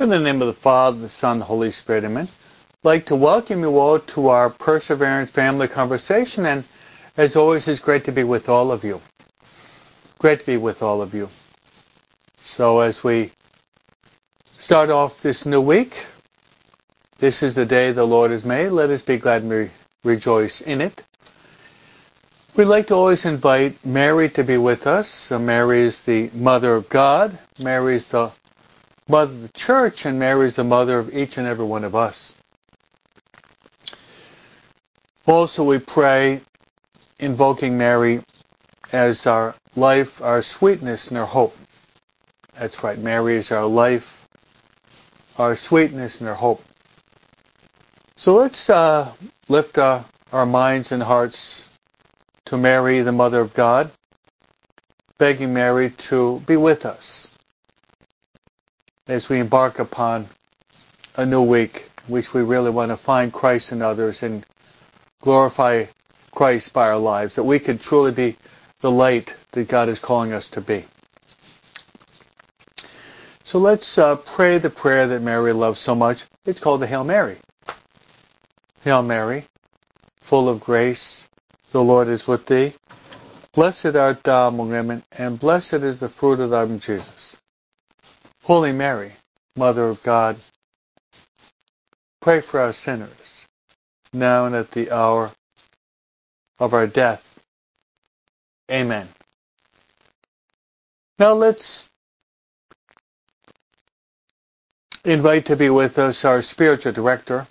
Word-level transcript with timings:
In 0.00 0.08
the 0.08 0.18
name 0.18 0.40
of 0.40 0.46
the 0.46 0.54
Father, 0.54 0.98
the 0.98 1.10
Son, 1.10 1.40
the 1.40 1.44
Holy 1.44 1.70
Spirit, 1.70 2.04
amen. 2.04 2.26
I'd 2.26 2.88
like 2.88 3.04
to 3.06 3.14
welcome 3.14 3.60
you 3.60 3.78
all 3.78 3.98
to 3.98 4.28
our 4.28 4.48
Perseverance 4.48 5.30
Family 5.30 5.68
Conversation, 5.68 6.46
and 6.46 6.64
as 7.18 7.36
always, 7.36 7.68
it's 7.68 7.80
great 7.80 8.04
to 8.04 8.10
be 8.10 8.24
with 8.24 8.48
all 8.48 8.72
of 8.72 8.82
you. 8.82 9.02
Great 10.18 10.40
to 10.40 10.46
be 10.46 10.56
with 10.56 10.82
all 10.82 11.02
of 11.02 11.12
you. 11.12 11.28
So 12.38 12.80
as 12.80 13.04
we 13.04 13.32
start 14.56 14.88
off 14.88 15.20
this 15.20 15.44
new 15.44 15.60
week, 15.60 16.02
this 17.18 17.42
is 17.42 17.54
the 17.54 17.66
day 17.66 17.92
the 17.92 18.06
Lord 18.06 18.30
has 18.30 18.42
made. 18.42 18.70
Let 18.70 18.88
us 18.88 19.02
be 19.02 19.18
glad 19.18 19.42
and 19.42 19.50
re- 19.50 19.70
rejoice 20.02 20.62
in 20.62 20.80
it. 20.80 21.02
We'd 22.56 22.64
like 22.64 22.86
to 22.86 22.94
always 22.94 23.26
invite 23.26 23.84
Mary 23.84 24.30
to 24.30 24.44
be 24.44 24.56
with 24.56 24.86
us. 24.86 25.08
So 25.10 25.38
Mary 25.38 25.82
is 25.82 26.00
the 26.04 26.30
Mother 26.32 26.74
of 26.74 26.88
God. 26.88 27.38
Mary 27.58 27.96
is 27.96 28.06
the 28.06 28.32
Mother 29.10 29.32
of 29.32 29.42
the 29.42 29.48
Church, 29.48 30.06
and 30.06 30.20
Mary 30.20 30.46
is 30.46 30.54
the 30.54 30.62
Mother 30.62 31.00
of 31.00 31.12
each 31.12 31.36
and 31.36 31.44
every 31.44 31.64
one 31.64 31.82
of 31.82 31.96
us. 31.96 32.32
Also, 35.26 35.64
we 35.64 35.80
pray 35.80 36.40
invoking 37.18 37.76
Mary 37.76 38.22
as 38.92 39.26
our 39.26 39.56
life, 39.74 40.22
our 40.22 40.42
sweetness, 40.42 41.08
and 41.08 41.18
our 41.18 41.26
hope. 41.26 41.56
That's 42.54 42.84
right. 42.84 42.96
Mary 42.98 43.36
is 43.36 43.50
our 43.50 43.66
life, 43.66 44.28
our 45.38 45.56
sweetness, 45.56 46.20
and 46.20 46.28
our 46.28 46.36
hope. 46.36 46.62
So 48.14 48.36
let's 48.36 48.70
uh, 48.70 49.12
lift 49.48 49.76
uh, 49.76 50.04
our 50.30 50.46
minds 50.46 50.92
and 50.92 51.02
hearts 51.02 51.64
to 52.44 52.56
Mary, 52.56 53.02
the 53.02 53.10
Mother 53.10 53.40
of 53.40 53.54
God, 53.54 53.90
begging 55.18 55.52
Mary 55.52 55.90
to 55.90 56.40
be 56.46 56.56
with 56.56 56.86
us 56.86 57.29
as 59.10 59.28
we 59.28 59.40
embark 59.40 59.80
upon 59.80 60.28
a 61.16 61.26
new 61.26 61.42
week, 61.42 61.90
which 62.06 62.32
we 62.32 62.42
really 62.42 62.70
want 62.70 62.92
to 62.92 62.96
find 62.96 63.32
Christ 63.32 63.72
in 63.72 63.82
others 63.82 64.22
and 64.22 64.46
glorify 65.20 65.86
Christ 66.30 66.72
by 66.72 66.88
our 66.88 66.96
lives, 66.96 67.34
that 67.34 67.42
we 67.42 67.58
could 67.58 67.80
truly 67.80 68.12
be 68.12 68.36
the 68.80 68.90
light 68.90 69.34
that 69.50 69.66
God 69.66 69.88
is 69.88 69.98
calling 69.98 70.32
us 70.32 70.46
to 70.50 70.60
be. 70.60 70.84
So 73.42 73.58
let's 73.58 73.98
uh, 73.98 74.14
pray 74.14 74.58
the 74.58 74.70
prayer 74.70 75.08
that 75.08 75.22
Mary 75.22 75.52
loves 75.52 75.80
so 75.80 75.96
much. 75.96 76.24
It's 76.46 76.60
called 76.60 76.80
the 76.80 76.86
Hail 76.86 77.02
Mary. 77.02 77.38
Hail 78.84 79.02
Mary, 79.02 79.44
full 80.20 80.48
of 80.48 80.60
grace, 80.60 81.26
the 81.72 81.82
Lord 81.82 82.06
is 82.06 82.28
with 82.28 82.46
thee. 82.46 82.74
Blessed 83.52 83.96
art 83.96 84.22
thou 84.22 84.46
among 84.46 84.70
women, 84.70 85.02
and 85.10 85.40
blessed 85.40 85.82
is 85.82 85.98
the 85.98 86.08
fruit 86.08 86.38
of 86.38 86.50
thy 86.50 86.62
womb, 86.62 86.78
Jesus. 86.78 87.36
Holy 88.44 88.72
Mary, 88.72 89.12
Mother 89.56 89.88
of 89.88 90.02
God, 90.02 90.36
pray 92.20 92.40
for 92.40 92.60
our 92.60 92.72
sinners, 92.72 93.46
now 94.12 94.46
and 94.46 94.54
at 94.54 94.70
the 94.72 94.90
hour 94.90 95.32
of 96.58 96.74
our 96.74 96.86
death. 96.86 97.44
Amen. 98.70 99.08
Now 101.18 101.32
let's 101.32 101.88
invite 105.04 105.46
to 105.46 105.56
be 105.56 105.70
with 105.70 105.98
us 105.98 106.24
our 106.24 106.42
spiritual 106.42 106.92
director. 106.92 107.46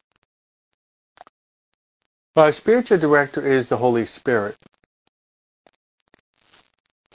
Our 2.35 2.51
spiritual 2.53 2.99
director 2.99 3.45
is 3.45 3.69
the 3.69 3.77
Holy 3.77 4.05
Spirit. 4.05 4.55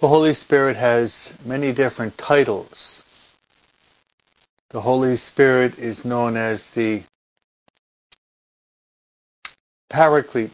The 0.00 0.08
Holy 0.08 0.34
Spirit 0.34 0.76
has 0.76 1.34
many 1.46 1.72
different 1.72 2.18
titles. 2.18 3.03
The 4.74 4.80
Holy 4.80 5.16
Spirit 5.16 5.78
is 5.78 6.04
known 6.04 6.36
as 6.36 6.72
the 6.72 7.04
Paraclete. 9.88 10.50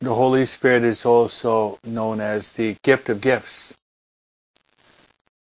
The 0.00 0.12
Holy 0.14 0.44
Spirit 0.44 0.82
is 0.82 1.06
also 1.06 1.78
known 1.84 2.20
as 2.20 2.52
the 2.52 2.76
gift 2.82 3.08
of 3.08 3.22
gifts. 3.22 3.72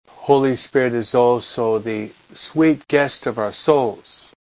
Holy 0.09 0.57
Spirit 0.57 0.93
is 0.93 1.15
also 1.15 1.79
the 1.79 2.11
sweet 2.35 2.89
guest 2.89 3.27
of 3.27 3.39
our 3.39 3.53
souls. 3.53 4.33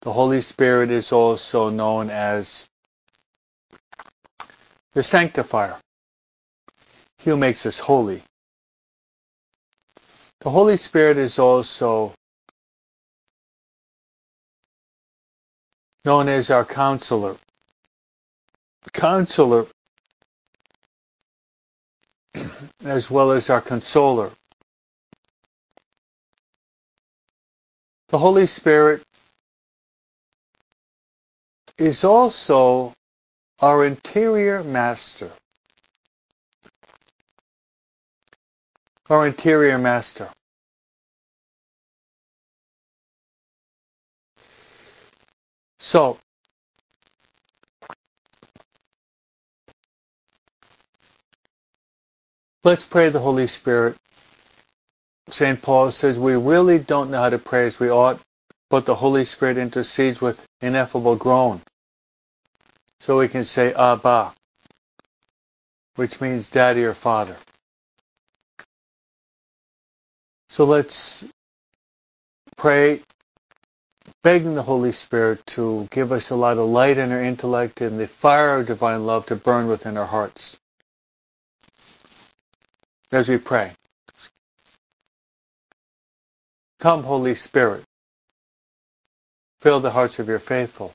The 0.00 0.14
Holy 0.14 0.40
Spirit 0.40 0.90
is 0.90 1.12
also 1.12 1.68
known 1.68 2.08
as 2.08 2.66
the 4.94 5.02
sanctifier. 5.02 5.76
He 7.18 7.28
who 7.28 7.36
makes 7.36 7.66
us 7.66 7.80
holy. 7.80 8.22
The 10.44 10.50
Holy 10.50 10.76
Spirit 10.76 11.16
is 11.16 11.38
also 11.38 12.12
known 16.04 16.28
as 16.28 16.50
our 16.50 16.66
counselor. 16.66 17.38
Counselor 18.92 19.66
as 22.84 23.10
well 23.10 23.30
as 23.30 23.48
our 23.48 23.62
consoler. 23.62 24.32
The 28.08 28.18
Holy 28.18 28.46
Spirit 28.46 29.02
is 31.78 32.04
also 32.04 32.92
our 33.60 33.86
interior 33.86 34.62
master. 34.62 35.30
Our 39.10 39.26
interior 39.26 39.78
master. 39.78 40.28
So, 45.78 46.18
let's 52.64 52.84
pray 52.84 53.10
the 53.10 53.20
Holy 53.20 53.46
Spirit. 53.46 53.96
St. 55.28 55.60
Paul 55.60 55.90
says 55.90 56.18
we 56.18 56.34
really 56.34 56.78
don't 56.78 57.10
know 57.10 57.20
how 57.20 57.30
to 57.30 57.38
pray 57.38 57.66
as 57.66 57.78
we 57.78 57.90
ought, 57.90 58.20
but 58.70 58.86
the 58.86 58.94
Holy 58.94 59.26
Spirit 59.26 59.58
intercedes 59.58 60.20
with 60.20 60.46
ineffable 60.62 61.16
groan. 61.16 61.60
So 63.00 63.18
we 63.18 63.28
can 63.28 63.44
say 63.44 63.74
Abba, 63.74 64.32
which 65.96 66.22
means 66.22 66.48
daddy 66.48 66.84
or 66.84 66.94
father. 66.94 67.36
So 70.54 70.64
let's 70.64 71.24
pray, 72.56 73.00
begging 74.22 74.54
the 74.54 74.62
Holy 74.62 74.92
Spirit 74.92 75.44
to 75.48 75.88
give 75.90 76.12
us 76.12 76.30
a 76.30 76.36
lot 76.36 76.58
of 76.58 76.68
light 76.68 76.96
in 76.96 77.10
our 77.10 77.20
intellect 77.20 77.80
and 77.80 77.98
the 77.98 78.06
fire 78.06 78.60
of 78.60 78.68
divine 78.68 79.04
love 79.04 79.26
to 79.26 79.34
burn 79.34 79.66
within 79.66 79.96
our 79.96 80.06
hearts. 80.06 80.56
As 83.10 83.28
we 83.28 83.36
pray. 83.36 83.72
Come, 86.78 87.02
Holy 87.02 87.34
Spirit, 87.34 87.82
fill 89.60 89.80
the 89.80 89.90
hearts 89.90 90.20
of 90.20 90.28
your 90.28 90.38
faithful, 90.38 90.92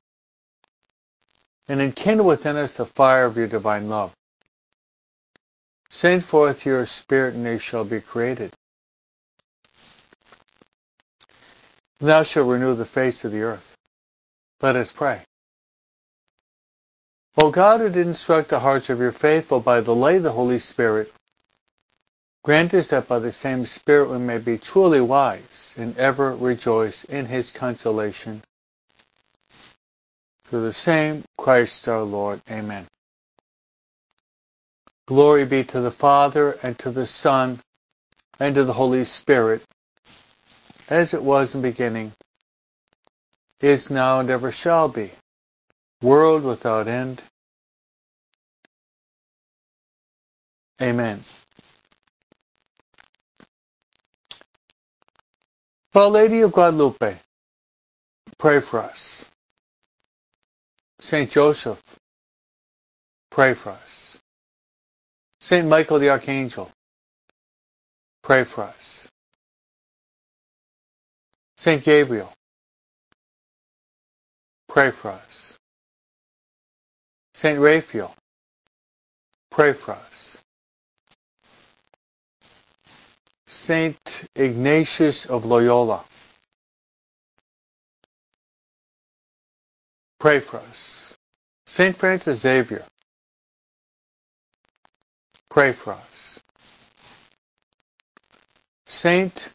and 1.68 1.82
enkindle 1.82 2.26
within 2.26 2.56
us 2.56 2.76
the 2.76 2.86
fire 2.86 3.26
of 3.26 3.36
your 3.36 3.48
divine 3.48 3.90
love. 3.90 4.14
Send 5.90 6.24
forth 6.24 6.66
your 6.66 6.86
Spirit, 6.86 7.34
and 7.34 7.46
they 7.46 7.58
shall 7.58 7.84
be 7.84 8.00
created. 8.00 8.54
Thou 12.00 12.24
shalt 12.24 12.48
renew 12.48 12.76
the 12.76 12.86
face 12.86 13.26
of 13.26 13.32
the 13.32 13.42
earth. 13.42 13.76
Let 14.62 14.76
us 14.76 14.92
pray. 14.92 15.22
O 17.42 17.52
God, 17.52 17.80
who 17.80 17.90
did 17.90 18.08
instruct 18.08 18.50
the 18.50 18.60
hearts 18.60 18.90
of 18.90 19.00
your 19.00 19.12
faithful 19.12 19.60
by 19.60 19.82
the 19.82 19.96
light 19.96 20.18
of 20.18 20.24
the 20.24 20.32
Holy 20.32 20.60
Spirit, 20.60 21.14
grant 22.44 22.74
us 22.74 22.90
that 22.90 23.08
by 23.08 23.20
the 23.20 23.32
same 23.32 23.66
Spirit 23.66 24.10
we 24.10 24.18
may 24.18 24.38
be 24.38 24.58
truly 24.58 25.02
wise 25.02 25.76
and 25.78 25.98
ever 25.98 26.36
rejoice 26.36 27.04
in 27.06 27.26
his 27.26 27.52
consolation. 27.52 28.42
Through 30.46 30.64
the 30.64 30.74
same 30.74 31.24
Christ 31.38 31.88
our 31.88 32.04
Lord. 32.04 32.42
Amen. 32.50 32.88
Glory 35.08 35.46
be 35.46 35.64
to 35.66 35.82
the 35.82 35.92
Father, 35.92 36.58
and 36.64 36.78
to 36.80 36.92
the 36.92 37.08
Son, 37.08 37.62
and 38.40 38.56
to 38.56 38.64
the 38.64 38.74
Holy 38.74 39.06
Spirit, 39.06 39.64
as 40.90 41.14
it 41.14 41.24
was 41.24 41.54
in 41.54 41.62
the 41.62 41.70
beginning, 41.70 42.12
is 43.62 43.90
now, 43.90 44.20
and 44.20 44.30
ever 44.30 44.52
shall 44.52 44.90
be, 44.90 45.12
world 46.02 46.44
without 46.44 46.88
end. 46.88 47.22
Amen. 50.82 51.24
Our 55.94 56.08
Lady 56.08 56.42
of 56.42 56.54
Guadalupe, 56.54 57.18
pray 58.38 58.62
for 58.62 58.80
us. 58.80 59.30
Saint 61.02 61.30
Joseph, 61.30 61.82
pray 63.30 63.54
for 63.54 63.72
us. 63.72 64.20
Saint 65.42 65.68
Michael 65.68 66.00
the 66.00 66.10
Archangel, 66.10 66.72
pray 68.24 68.44
for 68.44 68.64
us. 68.64 69.09
Saint 71.60 71.84
Gabriel, 71.84 72.32
pray 74.70 74.92
for 74.92 75.10
us. 75.10 75.58
Saint 77.34 77.60
Raphael, 77.60 78.16
pray 79.52 79.74
for 79.74 79.92
us. 79.92 80.42
Saint 83.48 84.00
Ignatius 84.38 85.26
of 85.26 85.44
Loyola, 85.44 86.06
pray 90.18 90.40
for 90.40 90.58
us. 90.62 91.18
Saint 91.68 91.94
Francis 91.98 92.40
Xavier, 92.40 92.86
pray 95.50 95.74
for 95.74 95.92
us. 95.92 96.40
Saint 98.88 99.50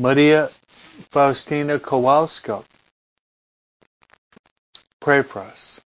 Maria 0.00 0.48
Faustina 1.10 1.78
Kowalska, 1.78 2.64
pray 4.98 5.20
for 5.20 5.40
us. 5.40 5.78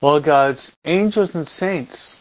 All 0.00 0.18
God's 0.18 0.72
angels 0.84 1.36
and 1.36 1.46
saints, 1.46 2.16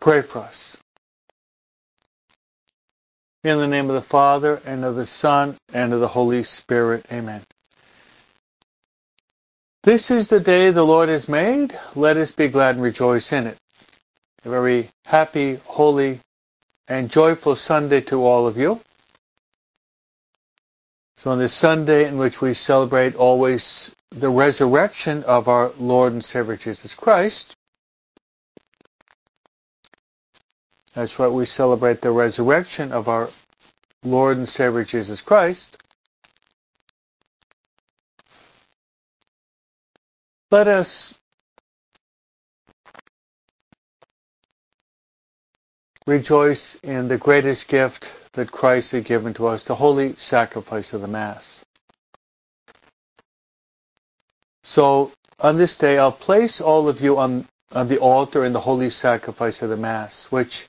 pray 0.00 0.22
for 0.22 0.40
us. 0.40 0.76
In 3.44 3.58
the 3.58 3.68
name 3.68 3.90
of 3.90 3.94
the 3.94 4.02
Father, 4.02 4.60
and 4.66 4.84
of 4.84 4.96
the 4.96 5.06
Son, 5.06 5.56
and 5.72 5.92
of 5.92 6.00
the 6.00 6.08
Holy 6.08 6.42
Spirit. 6.42 7.06
Amen. 7.12 7.42
This 9.84 10.10
is 10.10 10.26
the 10.26 10.40
day 10.40 10.70
the 10.70 10.84
Lord 10.84 11.08
has 11.08 11.28
made. 11.28 11.78
Let 11.94 12.16
us 12.16 12.32
be 12.32 12.48
glad 12.48 12.74
and 12.74 12.82
rejoice 12.82 13.32
in 13.32 13.46
it. 13.46 13.56
A 14.44 14.50
very 14.50 14.90
happy, 15.04 15.56
holy, 15.64 16.20
and 16.88 17.10
joyful 17.10 17.54
Sunday 17.54 18.00
to 18.02 18.24
all 18.24 18.46
of 18.46 18.56
you. 18.56 18.80
So 21.18 21.30
on 21.30 21.38
this 21.38 21.54
Sunday 21.54 22.08
in 22.08 22.18
which 22.18 22.40
we 22.40 22.52
celebrate 22.52 23.14
always 23.14 23.94
the 24.10 24.28
resurrection 24.28 25.22
of 25.24 25.46
our 25.46 25.70
Lord 25.78 26.12
and 26.12 26.24
Savior 26.24 26.56
Jesus 26.56 26.94
Christ, 26.94 27.54
that's 30.94 31.18
right, 31.18 31.28
we 31.28 31.46
celebrate 31.46 32.00
the 32.00 32.10
resurrection 32.10 32.90
of 32.90 33.08
our 33.08 33.30
Lord 34.02 34.36
and 34.36 34.48
Savior 34.48 34.84
Jesus 34.84 35.20
Christ. 35.20 35.78
Let 40.50 40.68
us 40.68 41.14
rejoice 46.06 46.74
in 46.82 47.08
the 47.08 47.18
greatest 47.18 47.68
gift 47.68 48.12
that 48.32 48.50
Christ 48.50 48.92
had 48.92 49.04
given 49.04 49.34
to 49.34 49.46
us, 49.46 49.64
the 49.64 49.74
holy 49.74 50.14
sacrifice 50.16 50.92
of 50.92 51.00
the 51.00 51.08
Mass. 51.08 51.64
So 54.64 55.12
on 55.38 55.58
this 55.58 55.76
day, 55.76 55.98
I'll 55.98 56.12
place 56.12 56.60
all 56.60 56.88
of 56.88 57.00
you 57.00 57.18
on, 57.18 57.46
on 57.72 57.88
the 57.88 57.98
altar 57.98 58.44
in 58.44 58.52
the 58.52 58.60
holy 58.60 58.90
sacrifice 58.90 59.62
of 59.62 59.70
the 59.70 59.76
Mass, 59.76 60.26
which 60.30 60.68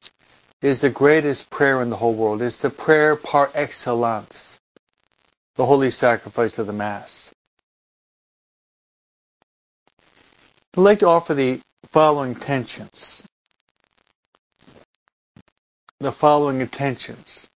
is 0.62 0.82
the 0.82 0.90
greatest 0.90 1.50
prayer 1.50 1.82
in 1.82 1.90
the 1.90 1.98
whole 1.98 2.14
world. 2.14 2.42
It's 2.42 2.58
the 2.58 2.70
prayer 2.70 3.16
par 3.16 3.52
excellence, 3.54 4.60
the 5.56 5.66
holy 5.66 5.92
sacrifice 5.92 6.58
of 6.58 6.68
the 6.68 6.74
Mass. 6.74 7.32
I'd 10.76 10.82
like 10.82 11.00
to 11.00 11.08
offer 11.08 11.34
the 11.34 11.62
following 11.92 12.34
intentions. 12.34 13.24
The 16.04 16.12
following 16.12 16.60
intentions. 16.60 17.48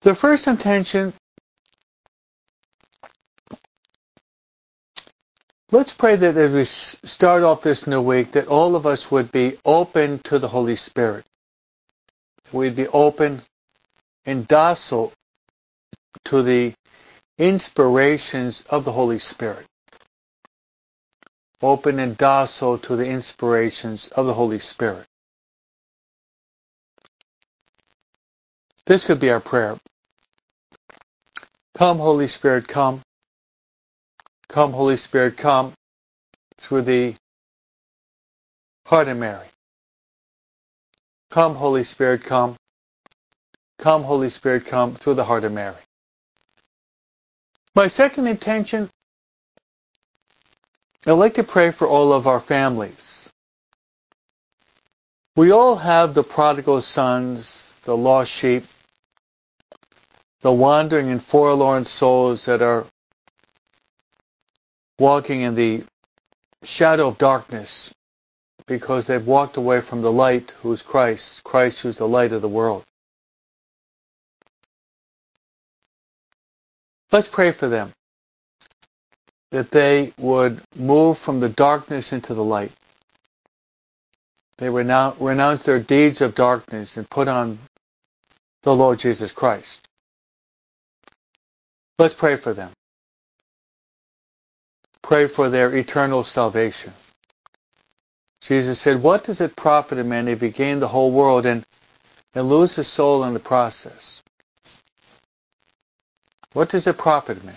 The 0.00 0.14
first 0.14 0.46
intention, 0.46 1.12
let's 5.70 5.92
pray 5.92 6.16
that 6.16 6.38
as 6.38 6.54
we 6.54 6.64
start 6.64 7.42
off 7.42 7.60
this 7.60 7.86
new 7.86 8.00
week, 8.00 8.32
that 8.32 8.46
all 8.48 8.74
of 8.74 8.86
us 8.86 9.10
would 9.10 9.30
be 9.30 9.58
open 9.66 10.20
to 10.20 10.38
the 10.38 10.48
Holy 10.48 10.76
Spirit. 10.76 11.26
We'd 12.50 12.76
be 12.76 12.88
open 12.88 13.42
and 14.24 14.48
docile 14.48 15.12
to 16.24 16.42
the 16.42 16.72
inspirations 17.36 18.64
of 18.70 18.86
the 18.86 18.92
Holy 18.92 19.18
Spirit. 19.18 19.66
Open 21.62 21.98
and 21.98 22.16
docile 22.16 22.78
to 22.78 22.96
the 22.96 23.06
inspirations 23.06 24.08
of 24.08 24.26
the 24.26 24.34
Holy 24.34 24.58
Spirit. 24.58 25.06
This 28.86 29.04
could 29.04 29.20
be 29.20 29.30
our 29.30 29.40
prayer. 29.40 29.78
Come, 31.76 31.98
Holy 31.98 32.28
Spirit, 32.28 32.68
come. 32.68 33.02
Come, 34.48 34.72
Holy 34.72 34.96
Spirit, 34.96 35.36
come 35.36 35.72
through 36.58 36.82
the 36.82 37.16
heart 38.86 39.08
of 39.08 39.16
Mary. 39.16 39.46
Come, 41.30 41.54
Holy 41.54 41.84
Spirit, 41.84 42.22
come. 42.22 42.56
Come, 43.78 44.04
Holy 44.04 44.30
Spirit, 44.30 44.66
come 44.66 44.94
through 44.94 45.14
the 45.14 45.24
heart 45.24 45.44
of 45.44 45.52
Mary. 45.52 45.74
My 47.74 47.88
second 47.88 48.26
intention, 48.26 48.88
I'd 51.08 51.12
like 51.12 51.34
to 51.34 51.44
pray 51.44 51.70
for 51.70 51.86
all 51.86 52.12
of 52.12 52.26
our 52.26 52.40
families. 52.40 53.30
We 55.36 55.52
all 55.52 55.76
have 55.76 56.14
the 56.14 56.24
prodigal 56.24 56.82
sons, 56.82 57.74
the 57.84 57.96
lost 57.96 58.32
sheep, 58.32 58.64
the 60.40 60.50
wandering 60.50 61.10
and 61.10 61.22
forlorn 61.22 61.84
souls 61.84 62.46
that 62.46 62.60
are 62.60 62.86
walking 64.98 65.42
in 65.42 65.54
the 65.54 65.84
shadow 66.64 67.08
of 67.08 67.18
darkness 67.18 67.92
because 68.66 69.06
they've 69.06 69.24
walked 69.24 69.56
away 69.56 69.82
from 69.82 70.02
the 70.02 70.10
light 70.10 70.52
who's 70.62 70.82
Christ, 70.82 71.44
Christ 71.44 71.82
who's 71.82 71.98
the 71.98 72.08
light 72.08 72.32
of 72.32 72.42
the 72.42 72.48
world. 72.48 72.82
Let's 77.12 77.28
pray 77.28 77.52
for 77.52 77.68
them. 77.68 77.92
That 79.56 79.70
they 79.70 80.12
would 80.18 80.60
move 80.76 81.16
from 81.16 81.40
the 81.40 81.48
darkness 81.48 82.12
into 82.12 82.34
the 82.34 82.44
light. 82.44 82.72
They 84.58 84.68
renounce, 84.68 85.18
renounce 85.18 85.62
their 85.62 85.80
deeds 85.80 86.20
of 86.20 86.34
darkness 86.34 86.98
and 86.98 87.08
put 87.08 87.26
on 87.26 87.58
the 88.64 88.76
Lord 88.76 88.98
Jesus 88.98 89.32
Christ. 89.32 89.88
Let's 91.98 92.12
pray 92.12 92.36
for 92.36 92.52
them. 92.52 92.70
Pray 95.00 95.26
for 95.26 95.48
their 95.48 95.74
eternal 95.74 96.22
salvation. 96.22 96.92
Jesus 98.42 98.78
said, 98.78 99.02
What 99.02 99.24
does 99.24 99.40
it 99.40 99.56
profit 99.56 99.96
a 99.96 100.04
man 100.04 100.28
if 100.28 100.42
he 100.42 100.50
gain 100.50 100.80
the 100.80 100.88
whole 100.88 101.12
world 101.12 101.46
and, 101.46 101.64
and 102.34 102.46
lose 102.46 102.76
his 102.76 102.88
soul 102.88 103.24
in 103.24 103.32
the 103.32 103.40
process? 103.40 104.22
What 106.52 106.68
does 106.68 106.86
it 106.86 106.98
profit 106.98 107.42
a 107.42 107.46
man 107.46 107.56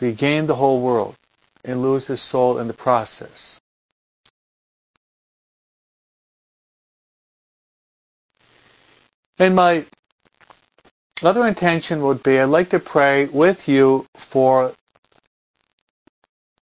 he 0.00 0.12
gain 0.12 0.46
the 0.46 0.54
whole 0.54 0.80
world 0.80 1.14
and 1.64 1.82
lose 1.82 2.06
his 2.06 2.20
soul 2.20 2.58
in 2.58 2.66
the 2.68 2.74
process? 2.74 3.60
And 9.38 9.56
my 9.56 9.84
other 11.22 11.46
intention 11.46 12.02
would 12.02 12.22
be 12.22 12.38
I'd 12.38 12.44
like 12.44 12.70
to 12.70 12.78
pray 12.78 13.26
with 13.26 13.68
you 13.68 14.06
for 14.16 14.74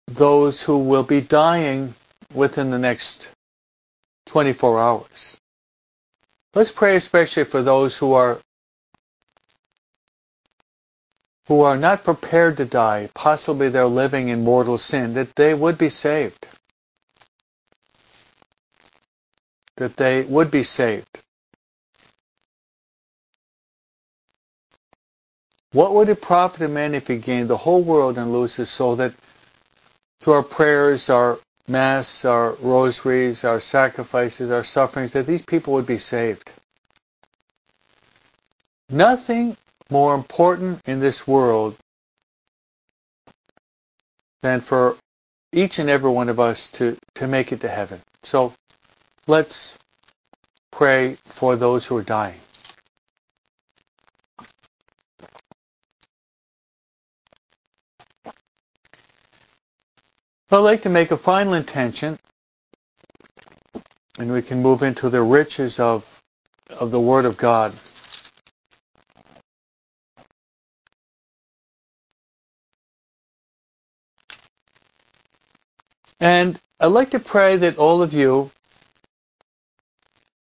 those 0.08 0.62
who 0.62 0.78
will 0.78 1.02
be 1.02 1.20
dying 1.20 1.94
within 2.34 2.70
the 2.70 2.78
next 2.78 3.28
24 4.26 4.80
hours. 4.80 5.36
Let's 6.54 6.72
pray 6.72 6.96
especially 6.96 7.44
for 7.44 7.62
those 7.62 7.96
who 7.96 8.14
are 8.14 8.40
who 11.46 11.62
are 11.62 11.76
not 11.76 12.04
prepared 12.04 12.56
to 12.56 12.64
die, 12.64 13.08
possibly 13.14 13.68
they're 13.68 13.86
living 13.86 14.28
in 14.28 14.42
mortal 14.42 14.78
sin, 14.78 15.14
that 15.14 15.36
they 15.36 15.54
would 15.54 15.78
be 15.78 15.88
saved. 15.88 16.48
That 19.76 19.96
they 19.96 20.22
would 20.22 20.50
be 20.50 20.64
saved. 20.64 21.20
What 25.72 25.94
would 25.94 26.08
it 26.08 26.22
profit 26.22 26.62
a 26.62 26.68
man 26.68 26.94
if 26.94 27.06
he 27.06 27.18
gained 27.18 27.48
the 27.48 27.56
whole 27.56 27.82
world 27.82 28.16
and 28.18 28.32
lose 28.32 28.56
his 28.56 28.70
soul? 28.70 28.96
That 28.96 29.12
through 30.20 30.32
our 30.32 30.42
prayers, 30.42 31.10
our 31.10 31.38
mass, 31.68 32.24
our 32.24 32.54
rosaries, 32.54 33.44
our 33.44 33.60
sacrifices, 33.60 34.50
our 34.50 34.64
sufferings, 34.64 35.12
that 35.12 35.26
these 35.26 35.42
people 35.42 35.74
would 35.74 35.86
be 35.86 35.98
saved. 35.98 36.50
Nothing 38.88 39.56
more 39.90 40.14
important 40.14 40.80
in 40.86 41.00
this 41.00 41.26
world 41.26 41.76
than 44.42 44.60
for 44.60 44.96
each 45.52 45.78
and 45.78 45.88
every 45.88 46.10
one 46.10 46.28
of 46.28 46.38
us 46.40 46.70
to, 46.72 46.96
to 47.14 47.26
make 47.26 47.52
it 47.52 47.60
to 47.60 47.68
heaven. 47.68 48.00
So 48.22 48.52
let's 49.26 49.78
pray 50.72 51.16
for 51.24 51.56
those 51.56 51.86
who 51.86 51.96
are 51.96 52.02
dying. 52.02 52.40
I'd 60.48 60.58
like 60.58 60.82
to 60.82 60.88
make 60.88 61.10
a 61.10 61.16
final 61.16 61.54
intention, 61.54 62.18
and 64.18 64.32
we 64.32 64.42
can 64.42 64.62
move 64.62 64.82
into 64.84 65.10
the 65.10 65.20
riches 65.20 65.80
of, 65.80 66.22
of 66.70 66.92
the 66.92 67.00
Word 67.00 67.24
of 67.24 67.36
God. 67.36 67.74
And 76.20 76.58
I'd 76.80 76.86
like 76.86 77.10
to 77.10 77.20
pray 77.20 77.56
that 77.56 77.78
all 77.78 78.02
of 78.02 78.12
you, 78.12 78.50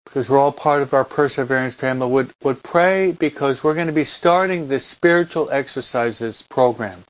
because 0.05 0.29
we're 0.29 0.39
all 0.39 0.51
part 0.51 0.81
of 0.81 0.93
our 0.93 1.03
Perseverance 1.03 1.75
family, 1.75 2.07
would, 2.07 2.31
would 2.43 2.63
pray 2.63 3.11
because 3.11 3.63
we're 3.63 3.73
going 3.73 3.87
to 3.87 3.93
be 3.93 4.03
starting 4.03 4.67
the 4.67 4.79
spiritual 4.79 5.49
exercises 5.49 6.43
program. 6.43 7.03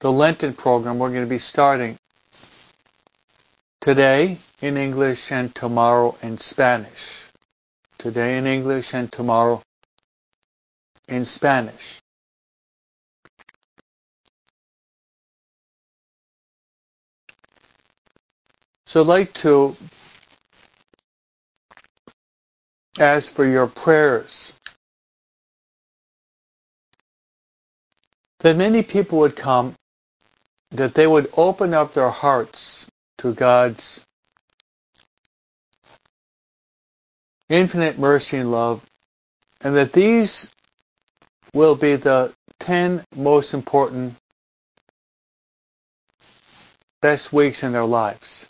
The 0.00 0.10
Lenten 0.10 0.54
program 0.54 0.98
we're 0.98 1.10
going 1.10 1.24
to 1.24 1.28
be 1.28 1.38
starting 1.38 1.98
today 3.80 4.38
in 4.62 4.76
English 4.76 5.30
and 5.30 5.54
tomorrow 5.54 6.16
in 6.22 6.38
Spanish. 6.38 7.24
Today 7.98 8.38
in 8.38 8.46
English 8.46 8.94
and 8.94 9.12
tomorrow 9.12 9.62
in 11.08 11.24
Spanish. 11.24 11.99
So 18.90 19.02
I'd 19.02 19.06
like 19.06 19.32
to 19.34 19.76
ask 22.98 23.32
for 23.32 23.46
your 23.46 23.68
prayers. 23.68 24.52
That 28.40 28.56
many 28.56 28.82
people 28.82 29.20
would 29.20 29.36
come, 29.36 29.76
that 30.72 30.94
they 30.94 31.06
would 31.06 31.30
open 31.36 31.72
up 31.72 31.94
their 31.94 32.10
hearts 32.10 32.88
to 33.18 33.32
God's 33.32 34.04
infinite 37.48 37.96
mercy 37.96 38.38
and 38.38 38.50
love, 38.50 38.84
and 39.60 39.76
that 39.76 39.92
these 39.92 40.50
will 41.54 41.76
be 41.76 41.94
the 41.94 42.34
10 42.58 43.04
most 43.14 43.54
important 43.54 44.16
best 47.00 47.32
weeks 47.32 47.62
in 47.62 47.70
their 47.70 47.84
lives. 47.84 48.49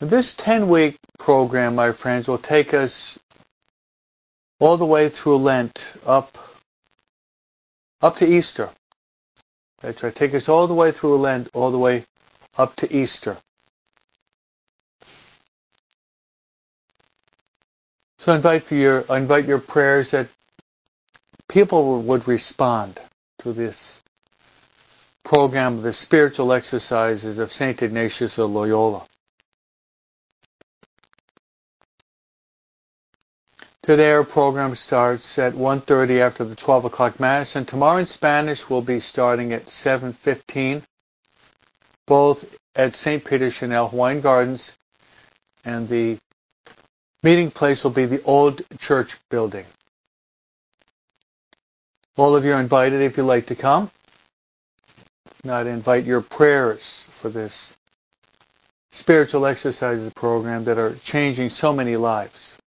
This 0.00 0.32
10 0.32 0.70
week 0.70 0.96
program, 1.18 1.74
my 1.74 1.92
friends, 1.92 2.26
will 2.26 2.38
take 2.38 2.72
us 2.72 3.18
all 4.58 4.78
the 4.78 4.86
way 4.86 5.10
through 5.10 5.36
Lent 5.36 5.84
up 6.06 6.38
up 8.00 8.16
to 8.16 8.26
Easter. 8.26 8.70
That's 9.82 10.02
right. 10.02 10.14
Take 10.14 10.34
us 10.34 10.48
all 10.48 10.66
the 10.66 10.74
way 10.74 10.90
through 10.90 11.18
Lent, 11.18 11.50
all 11.52 11.70
the 11.70 11.78
way 11.78 12.06
up 12.56 12.76
to 12.76 12.90
Easter. 12.94 13.36
So 18.20 18.32
I 18.32 18.36
invite 18.36 18.62
for 18.62 18.76
your 18.76 19.04
I 19.10 19.18
invite 19.18 19.44
your 19.44 19.58
prayers 19.58 20.12
that 20.12 20.28
people 21.46 22.00
would 22.00 22.26
respond 22.26 22.98
to 23.40 23.52
this 23.52 24.00
program 25.24 25.76
of 25.76 25.82
the 25.82 25.92
spiritual 25.92 26.54
exercises 26.54 27.36
of 27.36 27.52
Saint 27.52 27.82
Ignatius 27.82 28.38
of 28.38 28.50
Loyola. 28.50 29.06
Today 33.82 34.12
our 34.12 34.24
program 34.24 34.76
starts 34.76 35.38
at 35.38 35.54
1.30 35.54 36.20
after 36.20 36.44
the 36.44 36.54
12 36.54 36.84
o'clock 36.84 37.18
Mass, 37.18 37.56
and 37.56 37.66
tomorrow 37.66 37.96
in 37.96 38.04
Spanish 38.04 38.68
we'll 38.68 38.82
be 38.82 39.00
starting 39.00 39.54
at 39.54 39.66
7.15, 39.68 40.82
both 42.06 42.44
at 42.76 42.92
St. 42.92 43.24
Peter 43.24 43.50
Chanel 43.50 43.88
Hawaiian 43.88 44.20
Gardens, 44.20 44.76
and 45.64 45.88
the 45.88 46.18
meeting 47.22 47.50
place 47.50 47.82
will 47.82 47.90
be 47.90 48.04
the 48.04 48.22
old 48.24 48.60
church 48.78 49.16
building. 49.30 49.64
All 52.18 52.36
of 52.36 52.44
you 52.44 52.52
are 52.52 52.60
invited 52.60 53.00
if 53.00 53.16
you'd 53.16 53.22
like 53.22 53.46
to 53.46 53.54
come. 53.54 53.90
If 55.24 55.42
not, 55.46 55.66
invite 55.66 56.04
your 56.04 56.20
prayers 56.20 57.06
for 57.12 57.30
this 57.30 57.78
spiritual 58.92 59.46
exercises 59.46 60.12
program 60.12 60.64
that 60.64 60.76
are 60.76 60.96
changing 60.96 61.48
so 61.48 61.72
many 61.72 61.96
lives 61.96 62.59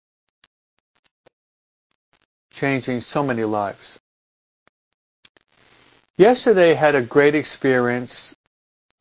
changing 2.62 3.02
so 3.02 3.24
many 3.24 3.44
lives. 3.44 4.00
Yesterday 6.16 6.76
had 6.76 6.94
a 6.94 7.02
great 7.02 7.34
experience. 7.34 8.36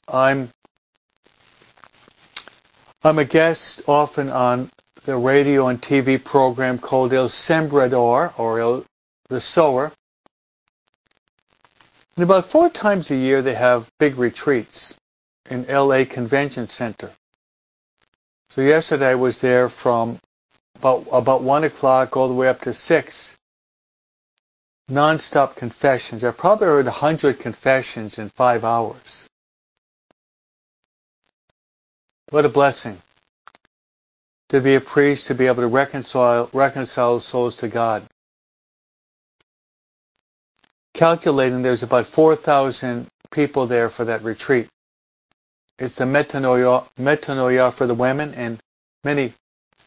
I'm 0.09 0.49
I'm 3.03 3.19
a 3.19 3.27
guest 3.27 3.83
often 3.87 4.31
on 4.31 4.71
the 5.05 5.15
radio 5.15 5.69
and 5.69 5.79
TV 5.81 6.23
program 6.25 6.79
called 6.79 7.13
El 7.13 7.29
Sembrador 7.29 8.33
or 8.39 8.61
El, 8.61 8.87
the 9.29 9.43
Sower. 9.43 9.93
And 12.17 12.25
about 12.25 12.47
four 12.47 12.71
times 12.71 13.11
a 13.11 13.17
year 13.17 13.43
they 13.43 13.55
have 13.55 13.91
big 13.99 14.17
retreats 14.17 14.97
in 15.51 15.67
LA 15.67 16.07
Convention 16.07 16.67
Center. 16.67 17.11
So 18.49 18.63
yesterday 18.63 19.11
I 19.11 19.17
was 19.17 19.43
there 19.43 19.69
from 19.69 20.19
about 20.77 21.07
about 21.13 21.43
one 21.43 21.65
o'clock 21.65 22.17
all 22.17 22.29
the 22.29 22.41
way 22.41 22.49
up 22.49 22.63
to 22.63 22.73
six 22.73 23.37
nonstop 24.91 25.57
confessions. 25.57 26.25
I 26.25 26.33
probably 26.33 26.67
heard 26.67 26.87
a 26.87 26.91
hundred 26.91 27.39
confessions 27.39 28.19
in 28.19 28.29
five 28.31 28.65
hours. 28.65 29.29
What 32.31 32.45
a 32.45 32.49
blessing 32.49 33.01
to 34.51 34.61
be 34.61 34.75
a 34.75 34.81
priest, 34.81 35.29
to 35.29 35.35
be 35.35 35.47
able 35.47 35.63
to 35.63 35.69
reconcile 35.69 36.51
reconcile 36.53 37.21
souls 37.21 37.57
to 37.59 37.69
God. 37.69 38.05
Calculating 40.93 41.63
there's 41.63 41.85
about 41.85 42.07
4,000 42.07 43.07
people 43.31 43.67
there 43.67 43.89
for 43.89 44.05
that 44.07 44.23
retreat. 44.23 44.69
It's 45.79 45.95
the 45.95 46.05
metanoia, 46.05 46.85
metanoia 46.99 47.73
for 47.73 47.87
the 47.87 47.95
women 47.95 48.35
and 48.35 48.59
many, 49.05 49.33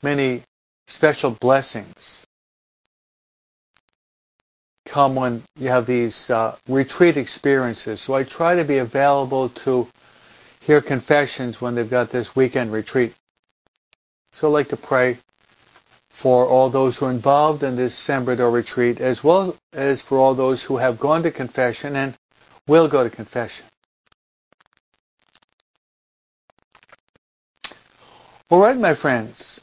many 0.02 0.44
special 0.88 1.32
blessings 1.32 2.26
come 4.86 5.16
when 5.16 5.44
you 5.58 5.70
have 5.70 5.86
these 5.86 6.30
uh, 6.30 6.56
retreat 6.68 7.18
experiences. 7.18 8.02
So 8.02 8.14
I 8.14 8.24
try 8.24 8.56
to 8.56 8.64
be 8.64 8.78
available 8.80 9.50
to 9.50 9.88
hear 10.62 10.82
confessions 10.82 11.62
when 11.62 11.76
they've 11.76 11.90
got 11.90 12.10
this 12.10 12.36
weekend 12.36 12.72
retreat. 12.72 13.14
So 14.34 14.48
I'd 14.48 14.54
like 14.54 14.70
to 14.70 14.78
pray 14.78 15.18
for 16.10 16.48
all 16.48 16.70
those 16.70 16.98
who 16.98 17.06
are 17.06 17.12
involved 17.12 17.64
in 17.64 17.76
this 17.76 17.96
Sembrador 17.96 18.52
retreat, 18.52 19.02
as 19.02 19.24
well 19.24 19.58
as 19.74 20.02
for 20.02 20.18
all 20.18 20.36
those 20.36 20.64
who 20.64 20.78
have 20.78 21.00
gone 21.00 21.24
to 21.24 21.32
confession 21.32 21.96
and 21.96 22.18
will 22.68 22.88
go 22.88 23.04
to 23.04 23.10
confession. 23.10 23.66
All 28.50 28.60
right, 28.60 28.78
my 28.78 28.94
friends. 28.94 29.62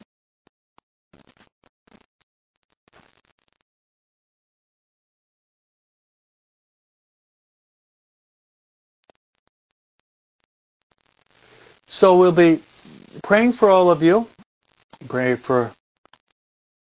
So 11.92 12.16
we'll 12.16 12.30
be 12.30 12.62
praying 13.24 13.54
for 13.54 13.68
all 13.68 13.90
of 13.90 14.00
you. 14.00 14.28
Pray 15.08 15.34
for 15.34 15.72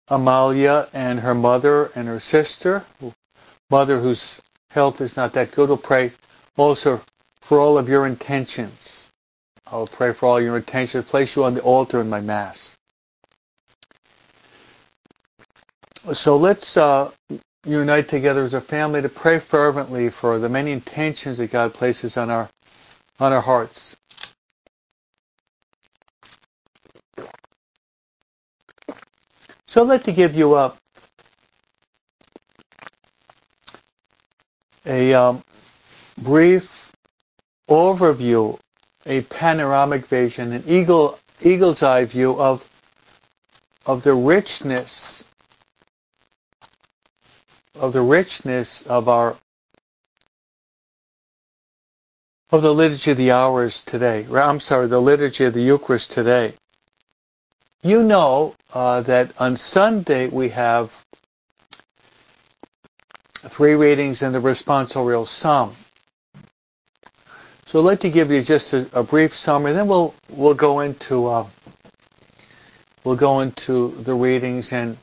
Amalia 0.07 0.87
and 0.93 1.19
her 1.19 1.33
mother 1.33 1.91
and 1.95 2.07
her 2.07 2.19
sister, 2.19 2.85
mother 3.71 3.99
whose 3.99 4.39
health 4.69 5.01
is 5.01 5.17
not 5.17 5.33
that 5.33 5.51
good. 5.51 5.69
We'll 5.69 5.79
pray 5.79 6.11
also 6.57 7.01
for 7.41 7.59
all 7.59 7.79
of 7.79 7.89
your 7.89 8.05
intentions. 8.05 9.09
I'll 9.65 9.87
pray 9.87 10.13
for 10.13 10.27
all 10.27 10.39
your 10.39 10.57
intentions. 10.57 11.05
Place 11.05 11.35
you 11.35 11.43
on 11.43 11.55
the 11.55 11.61
altar 11.61 11.99
in 12.01 12.07
my 12.07 12.21
Mass. 12.21 12.77
So 16.13 16.37
let's 16.37 16.77
uh, 16.77 17.09
unite 17.65 18.09
together 18.09 18.43
as 18.43 18.53
a 18.53 18.61
family 18.61 19.01
to 19.01 19.09
pray 19.09 19.39
fervently 19.39 20.11
for 20.11 20.37
the 20.37 20.49
many 20.49 20.71
intentions 20.71 21.39
that 21.39 21.51
God 21.51 21.73
places 21.73 22.15
on 22.15 22.29
our 22.29 22.47
on 23.19 23.33
our 23.33 23.41
hearts. 23.41 23.95
So 29.69 29.83
I'd 29.83 29.87
like 29.87 30.03
to 30.05 30.11
give 30.11 30.35
you 30.35 30.55
a, 30.55 30.75
a 34.83 35.13
um, 35.13 35.43
brief 36.17 36.91
overview, 37.69 38.57
a 39.05 39.21
panoramic 39.21 40.07
vision, 40.07 40.53
an 40.53 40.63
eagle, 40.65 41.19
eagle's 41.43 41.83
eye 41.83 42.05
view 42.05 42.41
of, 42.41 42.67
of 43.85 44.01
the 44.01 44.15
richness 44.15 45.23
of 47.75 47.93
the 47.93 48.01
richness 48.01 48.81
of 48.87 49.07
our 49.07 49.37
of 52.51 52.63
the 52.63 52.73
liturgy 52.73 53.11
of 53.11 53.17
the 53.17 53.29
hours 53.29 53.83
today. 53.83 54.25
I'm 54.33 54.59
sorry, 54.59 54.87
the 54.87 54.99
liturgy 54.99 55.45
of 55.45 55.53
the 55.53 55.61
Eucharist 55.61 56.11
today. 56.11 56.55
You 57.81 58.03
know 58.03 58.55
uh, 58.73 59.01
that 59.01 59.31
on 59.39 59.55
Sunday 59.55 60.27
we 60.27 60.49
have 60.49 60.91
three 63.35 63.73
readings 63.75 64.21
in 64.21 64.33
the 64.33 64.39
responsorial 64.39 65.25
psalm. 65.25 65.75
So 67.65 67.79
I'd 67.79 67.85
like 67.85 67.99
to 68.01 68.09
give 68.09 68.31
you 68.31 68.41
just 68.41 68.73
a, 68.73 68.89
a 68.91 69.03
brief 69.03 69.33
summary, 69.33 69.71
then 69.71 69.87
we'll 69.87 70.13
we'll 70.29 70.55
go 70.55 70.81
into 70.81 71.27
uh, 71.27 71.47
we'll 73.05 73.15
go 73.15 73.39
into 73.39 73.91
the 74.03 74.13
readings 74.13 74.73
and 74.73 74.97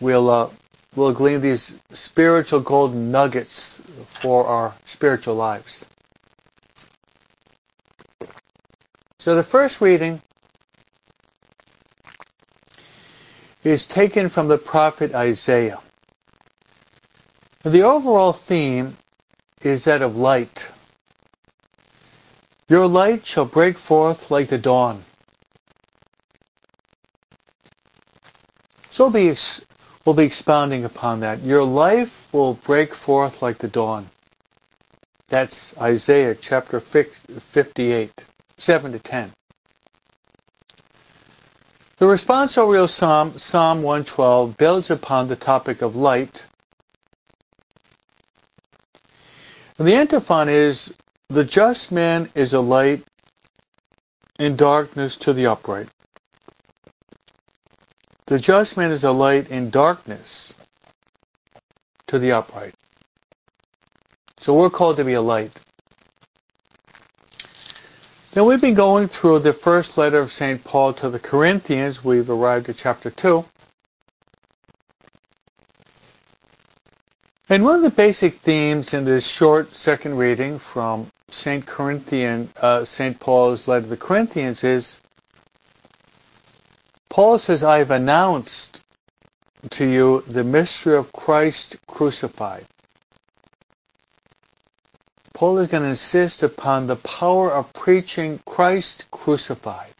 we'll 0.00 0.30
uh, 0.30 0.48
we'll 0.94 1.12
glean 1.12 1.42
these 1.42 1.76
spiritual 1.92 2.60
golden 2.60 3.10
nuggets 3.10 3.82
for 4.22 4.46
our 4.46 4.74
spiritual 4.86 5.34
lives. 5.34 5.84
So 9.18 9.34
the 9.34 9.44
first 9.44 9.82
reading 9.82 10.22
is 13.66 13.86
taken 13.86 14.28
from 14.28 14.46
the 14.46 14.58
prophet 14.58 15.12
Isaiah. 15.12 15.80
The 17.64 17.82
overall 17.82 18.32
theme 18.32 18.96
is 19.60 19.84
that 19.84 20.02
of 20.02 20.16
light. 20.16 20.68
Your 22.68 22.86
light 22.86 23.26
shall 23.26 23.44
break 23.44 23.76
forth 23.76 24.30
like 24.30 24.48
the 24.50 24.58
dawn. 24.58 25.02
So 28.90 29.10
be, 29.10 29.34
we'll 30.04 30.14
be 30.14 30.24
expounding 30.24 30.84
upon 30.84 31.20
that. 31.20 31.42
Your 31.42 31.64
life 31.64 32.28
will 32.32 32.54
break 32.54 32.94
forth 32.94 33.42
like 33.42 33.58
the 33.58 33.68
dawn. 33.68 34.08
That's 35.28 35.76
Isaiah 35.76 36.36
chapter 36.36 36.78
58, 36.78 38.12
7 38.58 38.92
to 38.92 38.98
10. 39.00 39.32
The 41.98 42.04
responsorial 42.04 42.90
psalm, 42.90 43.38
Psalm 43.38 43.82
112, 43.82 44.58
builds 44.58 44.90
upon 44.90 45.28
the 45.28 45.36
topic 45.36 45.80
of 45.80 45.96
light. 45.96 46.42
And 49.78 49.88
the 49.88 49.94
antiphon 49.94 50.50
is, 50.50 50.94
the 51.28 51.44
just 51.44 51.90
man 51.90 52.30
is 52.34 52.52
a 52.52 52.60
light 52.60 53.02
in 54.38 54.56
darkness 54.56 55.16
to 55.18 55.32
the 55.32 55.46
upright. 55.46 55.88
The 58.26 58.38
just 58.38 58.76
man 58.76 58.90
is 58.90 59.04
a 59.04 59.12
light 59.12 59.48
in 59.48 59.70
darkness 59.70 60.52
to 62.08 62.18
the 62.18 62.32
upright. 62.32 62.74
So 64.38 64.52
we're 64.52 64.68
called 64.68 64.98
to 64.98 65.04
be 65.04 65.14
a 65.14 65.22
light. 65.22 65.58
Now 68.36 68.44
we've 68.44 68.60
been 68.60 68.74
going 68.74 69.08
through 69.08 69.38
the 69.38 69.54
first 69.54 69.96
letter 69.96 70.18
of 70.18 70.30
St. 70.30 70.62
Paul 70.62 70.92
to 70.92 71.08
the 71.08 71.18
Corinthians. 71.18 72.04
We've 72.04 72.28
arrived 72.28 72.68
at 72.68 72.76
chapter 72.76 73.10
2. 73.10 73.42
And 77.48 77.64
one 77.64 77.76
of 77.76 77.82
the 77.82 77.88
basic 77.88 78.40
themes 78.40 78.92
in 78.92 79.06
this 79.06 79.26
short 79.26 79.74
second 79.74 80.18
reading 80.18 80.58
from 80.58 81.10
St. 81.30 81.64
Corinthian, 81.64 82.50
uh, 82.60 82.84
St. 82.84 83.18
Paul's 83.18 83.66
letter 83.66 83.84
to 83.84 83.88
the 83.88 83.96
Corinthians 83.96 84.62
is 84.62 85.00
Paul 87.08 87.38
says, 87.38 87.62
I 87.62 87.78
have 87.78 87.90
announced 87.90 88.82
to 89.70 89.88
you 89.88 90.22
the 90.26 90.44
mystery 90.44 90.94
of 90.94 91.10
Christ 91.10 91.76
crucified. 91.86 92.66
Paul 95.36 95.58
is 95.58 95.68
going 95.68 95.82
to 95.82 95.90
insist 95.90 96.42
upon 96.42 96.86
the 96.86 96.96
power 96.96 97.52
of 97.52 97.70
preaching 97.74 98.40
Christ 98.46 99.04
crucified. 99.10 99.92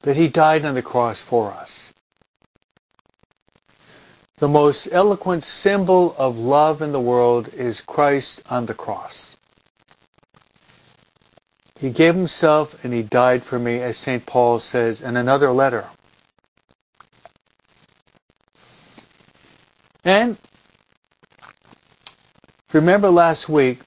That 0.00 0.16
he 0.16 0.28
died 0.28 0.64
on 0.64 0.74
the 0.74 0.80
cross 0.80 1.22
for 1.22 1.50
us. 1.50 1.92
The 4.38 4.48
most 4.48 4.88
eloquent 4.90 5.44
symbol 5.44 6.14
of 6.16 6.38
love 6.38 6.80
in 6.80 6.92
the 6.92 7.00
world 7.00 7.52
is 7.52 7.82
Christ 7.82 8.42
on 8.48 8.64
the 8.64 8.72
cross. 8.72 9.36
He 11.78 11.90
gave 11.90 12.14
himself 12.14 12.82
and 12.82 12.94
he 12.94 13.02
died 13.02 13.44
for 13.44 13.58
me, 13.58 13.82
as 13.82 13.98
St. 13.98 14.24
Paul 14.24 14.58
says 14.58 15.02
in 15.02 15.18
another 15.18 15.50
letter. 15.50 15.84
And 20.02 20.38
Remember 22.72 23.10
last 23.10 23.50
week, 23.50 23.80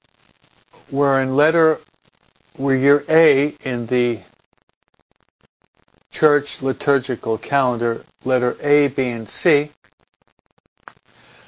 we're 0.91 1.19
in 1.19 1.36
letter, 1.36 1.80
we're 2.56 2.76
year 2.76 3.04
A 3.10 3.56
in 3.63 3.88
the 3.88 4.19
church 6.12 6.62
liturgical 6.62 7.39
calendar, 7.39 8.06
letter 8.26 8.56
A, 8.62 8.89
B, 8.89 9.10
and 9.10 9.28
C. 9.28 9.71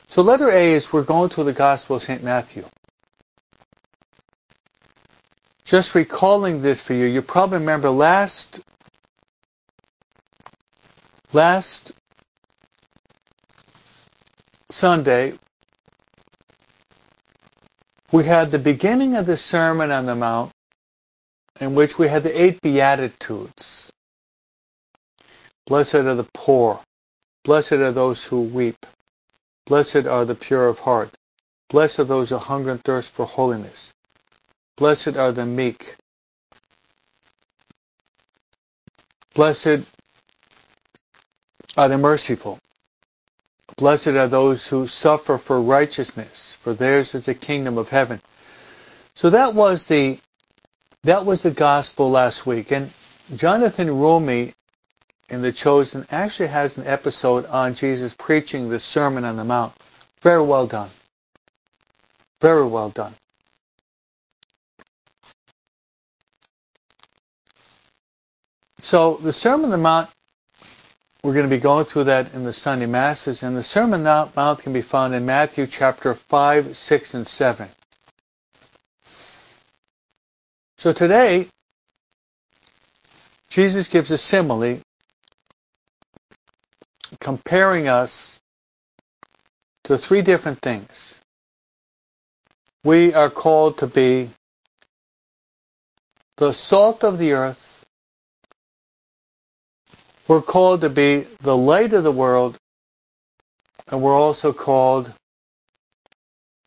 So 0.08 0.24
letter 0.24 0.50
A 0.50 0.74
is 0.74 0.92
we're 0.92 1.04
going 1.04 1.30
through 1.30 1.44
the 1.44 1.54
Gospel 1.54 1.98
of 1.98 2.02
St. 2.02 2.24
Matthew. 2.24 2.66
Just 5.64 5.94
recalling 5.94 6.64
this 6.64 6.82
for 6.82 6.96
you, 6.96 7.06
you 7.06 7.22
probably 7.22 7.60
remember 7.60 7.92
last 7.92 8.62
last 11.34 11.92
Sunday 14.72 15.34
we 18.18 18.26
had 18.26 18.50
the 18.50 18.58
beginning 18.58 19.16
of 19.16 19.28
the 19.28 19.38
Sermon 19.38 19.92
on 19.92 20.08
the 20.08 20.16
Mount, 20.16 20.52
in 21.62 21.76
which 21.76 22.00
we 22.00 22.08
had 22.08 22.24
the 22.24 22.42
eight 22.42 22.60
Beatitudes. 22.64 23.92
Blessed 25.68 25.94
are 25.94 26.16
the 26.16 26.28
poor. 26.34 26.80
Blessed 27.44 27.74
are 27.74 27.92
those 27.92 28.24
who 28.24 28.42
weep. 28.42 28.88
Blessed 29.68 30.08
are 30.08 30.26
the 30.26 30.34
pure 30.34 30.68
of 30.68 30.80
heart. 30.80 31.12
Blessed 31.70 32.00
are 32.00 32.06
those 32.06 32.30
who 32.30 32.38
hunger 32.38 32.72
and 32.72 32.84
thirst 32.84 33.12
for 33.12 33.28
holiness. 33.28 33.94
Blessed 34.78 35.16
are 35.16 35.32
the 35.32 35.46
meek. 35.46 35.96
Blessed 39.36 39.82
are 41.78 41.88
the 41.88 42.00
merciful. 42.00 42.58
Blessed 43.78 44.08
are 44.08 44.28
those 44.28 44.66
who 44.68 44.88
suffer 44.88 45.38
for 45.38 45.62
righteousness, 45.62 46.58
for 46.62 46.74
theirs 46.74 47.14
is 47.14 47.26
the 47.26 47.36
kingdom 47.36 47.78
of 47.78 47.90
heaven. 47.90 48.20
So 49.14 49.30
that 49.30 49.54
was 49.54 49.88
the 49.88 50.20
that 51.04 51.26
was 51.26 51.44
the 51.44 51.52
gospel 51.52 52.10
last 52.10 52.46
week. 52.46 52.72
And 52.72 52.92
Jonathan 53.36 53.88
Roumie 53.88 54.54
in 55.30 55.42
The 55.42 55.52
Chosen 55.52 56.08
actually 56.10 56.48
has 56.48 56.78
an 56.78 56.88
episode 56.88 57.46
on 57.46 57.76
Jesus 57.76 58.16
preaching 58.18 58.70
the 58.70 58.80
Sermon 58.80 59.24
on 59.24 59.36
the 59.36 59.44
Mount. 59.44 59.74
Very 60.22 60.42
well 60.42 60.66
done. 60.66 60.90
Very 62.42 62.66
well 62.66 62.90
done. 62.90 63.14
So 68.82 69.18
the 69.18 69.34
Sermon 69.34 69.66
on 69.66 69.72
the 69.72 69.78
Mount 69.78 70.10
we're 71.24 71.34
going 71.34 71.50
to 71.50 71.56
be 71.56 71.62
going 71.62 71.86
through 71.86 72.06
that 72.06 72.34
in 72.34 72.44
the 72.44 72.54
Sunday 72.54 72.86
Masses, 72.86 73.44
and 73.44 73.56
the 73.58 73.64
Sermon 73.64 74.06
on 74.06 74.28
the 74.28 74.32
Mount 74.36 74.60
can 74.60 74.74
be 74.74 74.82
found 74.82 75.14
in 75.14 75.26
Matthew 75.26 75.68
chapter 75.68 76.14
5, 76.14 76.78
6, 76.78 77.14
and 77.14 77.28
7. 77.28 77.68
So 80.78 80.94
today, 80.94 81.48
Jesus 83.50 83.88
gives 83.88 84.12
a 84.12 84.18
simile 84.18 84.80
comparing 87.20 87.88
us 87.88 88.40
to 89.86 89.98
three 89.98 90.22
different 90.22 90.62
things. 90.62 91.20
We 92.84 93.14
are 93.14 93.30
called 93.30 93.80
to 93.80 93.88
be 93.88 94.30
the 96.38 96.54
salt 96.54 97.04
of 97.04 97.18
the 97.18 97.32
earth, 97.32 97.77
we're 100.28 100.42
called 100.42 100.82
to 100.82 100.90
be 100.90 101.26
the 101.42 101.56
light 101.56 101.94
of 101.94 102.04
the 102.04 102.12
world, 102.12 102.58
and 103.90 104.02
we're 104.02 104.18
also 104.18 104.54
called 104.54 105.14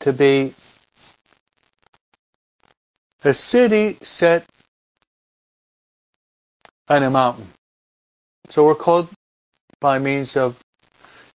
to 0.01 0.13
be 0.13 0.55
a 3.25 3.35
city 3.35 3.99
set 4.03 4.47
on 6.89 7.03
a 7.03 7.11
mountain. 7.11 7.49
So 8.49 8.65
we're 8.65 8.75
called 8.75 9.09
by 9.81 9.99
means 9.99 10.37
of 10.37 10.59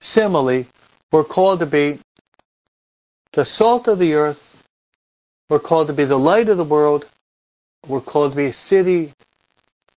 simile, 0.00 0.66
we're 1.12 1.24
called 1.24 1.60
to 1.60 1.66
be 1.66 1.98
the 3.32 3.44
salt 3.44 3.88
of 3.88 3.98
the 3.98 4.14
earth 4.14 4.62
We're 5.50 5.60
called 5.60 5.88
to 5.88 5.92
be 5.92 6.06
the 6.06 6.18
light 6.18 6.48
of 6.48 6.56
the 6.56 6.64
world. 6.64 7.06
We're 7.86 8.00
called 8.00 8.32
to 8.32 8.36
be 8.36 8.46
a 8.46 8.52
city 8.54 9.12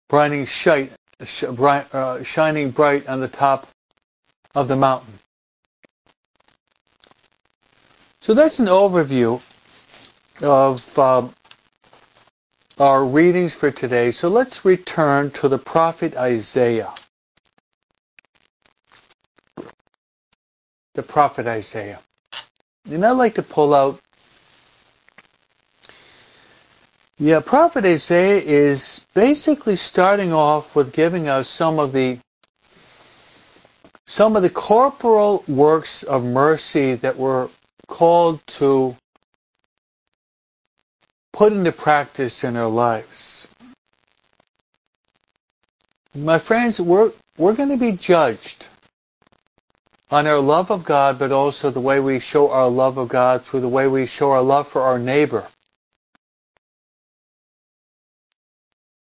brighting 0.10 0.48
shite, 0.48 0.92
bright, 1.56 1.94
uh, 1.94 2.24
shining 2.24 2.72
bright 2.72 3.08
on 3.08 3.20
the 3.20 3.28
top 3.28 3.68
of 4.56 4.68
the 4.68 4.76
mountain. 4.76 5.14
So 8.22 8.34
that's 8.34 8.60
an 8.60 8.68
overview 8.68 9.42
of 10.42 11.00
um, 11.00 11.34
our 12.80 13.06
readings 13.06 13.54
for 13.54 13.72
today. 13.72 14.12
So 14.12 14.30
let's 14.30 14.66
return 14.66 15.32
to 15.32 15.48
the 15.48 15.58
prophet 15.58 16.16
Isaiah. 16.16 16.94
The 20.96 21.04
prophet 21.04 21.48
Isaiah. 21.48 22.00
And 22.90 23.06
I'd 23.06 23.12
like 23.12 23.36
to 23.36 23.44
pull 23.44 23.74
out 23.74 24.00
yeah, 27.17 27.39
prophet 27.41 27.86
Isaiah 27.86 28.41
is 28.41 29.06
basically 29.13 29.76
starting 29.76 30.34
off 30.34 30.76
with 30.76 30.91
giving 30.91 31.30
us 31.30 31.47
some 31.47 31.80
of 31.80 31.93
the 31.93 32.19
some 34.06 34.36
of 34.36 34.41
the 34.41 34.49
corporal 34.49 35.43
works 35.47 36.04
of 36.04 36.23
mercy 36.23 36.95
that 36.95 37.17
we're 37.17 37.49
called 37.88 38.45
to 38.47 38.95
put 41.32 41.54
into 41.54 41.71
practice 41.71 42.43
in 42.43 42.56
our 42.56 42.67
lives. 42.67 43.47
My 46.13 46.38
friends, 46.38 46.80
we're, 46.80 47.12
we're 47.38 47.56
going 47.56 47.69
to 47.69 47.78
be 47.78 47.93
judged 47.93 48.67
on 50.12 50.28
our 50.28 50.39
love 50.39 50.69
of 50.69 50.86
God, 50.86 51.17
but 51.17 51.32
also 51.32 51.71
the 51.71 51.80
way 51.80 51.99
we 51.99 52.19
show 52.19 52.52
our 52.52 52.69
love 52.69 52.97
of 52.97 53.10
God 53.10 53.43
through 53.43 53.62
the 53.62 53.69
way 53.69 53.88
we 53.88 54.06
show 54.06 54.32
our 54.32 54.43
love 54.43 54.67
for 54.67 54.82
our 54.82 54.99
neighbor. 54.99 55.47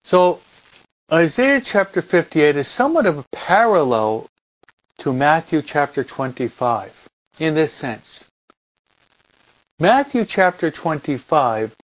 So, 0.07 0.39
Isaiah 1.11 1.59
chapter 1.59 2.01
58 2.01 2.55
is 2.55 2.69
somewhat 2.69 3.05
of 3.07 3.17
a 3.17 3.25
parallel 3.33 4.29
to 4.99 5.11
Matthew 5.11 5.61
chapter 5.61 6.01
25 6.01 7.09
in 7.39 7.55
this 7.55 7.73
sense. 7.73 8.23
Matthew 9.81 10.23
chapter 10.23 10.71
25, 10.71 11.75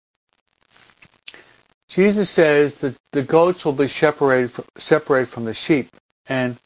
Jesus 1.88 2.30
says 2.30 2.78
that 2.78 2.94
the 3.10 3.24
goats 3.24 3.64
will 3.64 3.72
be 3.72 3.88
separated, 3.88 4.52
separated 4.76 5.28
from 5.28 5.44
the 5.44 5.52
sheep. 5.52 5.90
And 6.28 6.60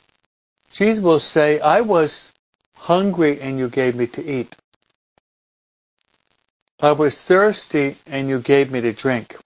Jesus 0.71 1.03
will 1.03 1.21
say, 1.21 1.59
I 1.59 1.81
was 1.81 2.35
hungry 2.75 3.40
and 3.40 3.59
you 3.59 3.71
gave 3.71 3.97
me 3.97 4.09
to 4.09 4.23
eat. 4.23 4.55
I 6.81 6.92
was 6.92 7.19
thirsty 7.25 7.97
and 8.07 8.29
you 8.29 8.40
gave 8.40 8.71
me 8.71 8.83
to 8.83 8.92
drink. 8.92 9.38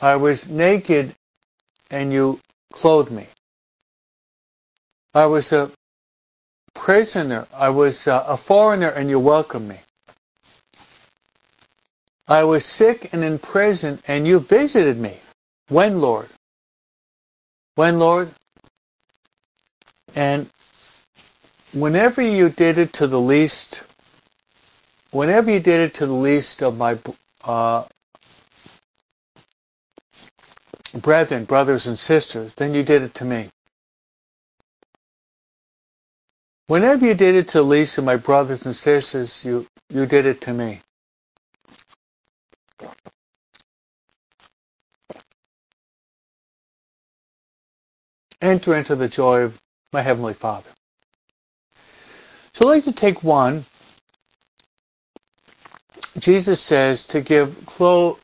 I 0.00 0.16
was 0.16 0.48
naked 0.48 1.14
and 1.90 2.12
you 2.12 2.40
clothed 2.72 3.10
me. 3.10 3.26
I 5.14 5.26
was 5.26 5.52
a 5.52 5.70
prisoner. 6.74 7.46
I 7.52 7.70
was 7.70 8.06
a 8.06 8.36
foreigner 8.36 8.88
and 8.88 9.10
you 9.10 9.18
welcomed 9.18 9.68
me. 9.68 9.78
I 12.28 12.44
was 12.44 12.64
sick 12.64 13.12
and 13.12 13.24
in 13.24 13.38
prison 13.38 13.98
and 14.06 14.26
you 14.26 14.38
visited 14.38 14.98
me. 14.98 15.16
When, 15.68 16.00
Lord? 16.00 16.28
When, 17.74 17.98
Lord? 17.98 18.30
And 20.14 20.48
whenever 21.72 22.22
you 22.22 22.48
did 22.48 22.78
it 22.78 22.92
to 22.94 23.06
the 23.06 23.20
least, 23.20 23.82
whenever 25.10 25.50
you 25.50 25.60
did 25.60 25.80
it 25.80 25.94
to 25.94 26.06
the 26.06 26.12
least 26.12 26.62
of 26.62 26.76
my 26.76 26.98
uh, 27.44 27.84
brethren, 30.94 31.44
brothers 31.44 31.86
and 31.86 31.98
sisters, 31.98 32.54
then 32.54 32.74
you 32.74 32.82
did 32.82 33.02
it 33.02 33.14
to 33.16 33.24
me. 33.24 33.50
Whenever 36.68 37.06
you 37.06 37.14
did 37.14 37.34
it 37.34 37.48
to 37.50 37.62
least 37.62 38.00
my 38.00 38.16
brothers 38.16 38.66
and 38.66 38.76
sisters, 38.76 39.44
you, 39.44 39.66
you 39.90 40.06
did 40.06 40.26
it 40.26 40.40
to 40.42 40.52
me. 40.54 40.80
Enter 48.42 48.76
into 48.76 48.96
the 48.96 49.08
joy 49.08 49.42
of 49.42 49.58
my 49.92 50.02
Heavenly 50.02 50.34
Father. 50.34 50.70
So 52.54 52.68
I'd 52.68 52.74
like 52.74 52.84
to 52.84 52.92
take 52.92 53.22
one. 53.24 53.64
Jesus 56.18 56.60
says 56.60 57.06
to 57.08 57.20
give 57.20 57.66
clo- 57.66 58.18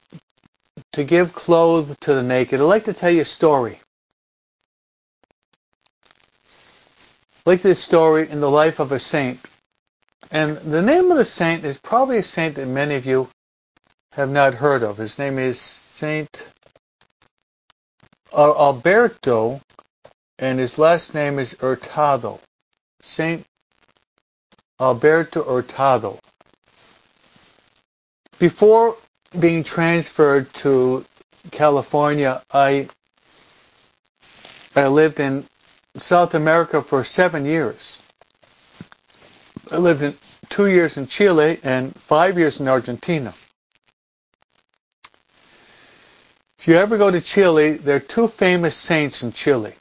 to 0.94 1.04
give 1.04 1.32
clothes 1.32 1.94
to 2.00 2.14
the 2.14 2.22
naked. 2.22 2.60
I'd 2.60 2.64
like 2.64 2.84
to 2.84 2.94
tell 2.94 3.10
you 3.10 3.22
a 3.22 3.24
story. 3.24 3.80
Like 7.44 7.62
this 7.62 7.82
story 7.82 8.30
in 8.30 8.40
the 8.40 8.50
life 8.50 8.78
of 8.78 8.92
a 8.92 8.98
saint. 8.98 9.40
And 10.30 10.56
the 10.58 10.82
name 10.82 11.10
of 11.10 11.18
the 11.18 11.24
saint 11.24 11.64
is 11.64 11.78
probably 11.78 12.18
a 12.18 12.22
saint 12.22 12.54
that 12.54 12.66
many 12.66 12.94
of 12.94 13.06
you 13.06 13.28
have 14.12 14.30
not 14.30 14.54
heard 14.54 14.82
of. 14.82 14.96
His 14.96 15.18
name 15.18 15.38
is 15.38 15.60
Saint 15.60 16.46
Alberto, 18.32 19.60
and 20.38 20.58
his 20.58 20.78
last 20.78 21.12
name 21.12 21.38
is 21.38 21.52
Hurtado. 21.60 22.40
Saint 23.02 23.44
Alberto 24.80 25.42
Hurtado. 25.42 26.18
Before 28.38 28.96
being 29.38 29.64
transferred 29.64 30.52
to 30.54 31.04
California, 31.50 32.42
I 32.52 32.88
I 34.76 34.88
lived 34.88 35.20
in 35.20 35.46
South 35.96 36.34
America 36.34 36.82
for 36.82 37.04
seven 37.04 37.44
years. 37.44 38.00
I 39.70 39.76
lived 39.78 40.02
in 40.02 40.16
two 40.48 40.66
years 40.66 40.96
in 40.96 41.06
Chile 41.06 41.60
and 41.62 41.94
five 41.94 42.36
years 42.38 42.60
in 42.60 42.68
Argentina. 42.68 43.34
If 46.58 46.68
you 46.68 46.76
ever 46.76 46.96
go 46.96 47.10
to 47.10 47.20
Chile, 47.20 47.74
there 47.74 47.96
are 47.96 48.00
two 48.00 48.26
famous 48.26 48.74
saints 48.74 49.22
in 49.22 49.32
Chile. 49.32 49.74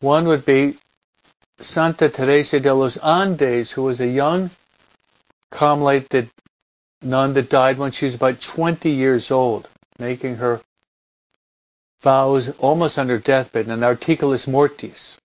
One 0.00 0.26
would 0.26 0.44
be 0.44 0.78
Santa 1.60 2.08
Teresa 2.08 2.60
de 2.60 2.74
los 2.74 2.96
Andes, 2.98 3.70
who 3.70 3.84
was 3.84 4.00
a 4.00 4.06
young 4.06 4.50
Carmelite 5.50 6.28
nun 7.04 7.34
that 7.34 7.50
died 7.50 7.78
when 7.78 7.92
she 7.92 8.04
was 8.06 8.14
about 8.14 8.40
20 8.40 8.90
years 8.90 9.30
old, 9.30 9.68
making 9.98 10.36
her 10.36 10.60
vows 12.00 12.50
almost 12.58 12.98
on 12.98 13.08
her 13.08 13.18
deathbed, 13.18 13.66
an 13.68 13.82
articulus 13.82 14.46
mortis. 14.46 15.18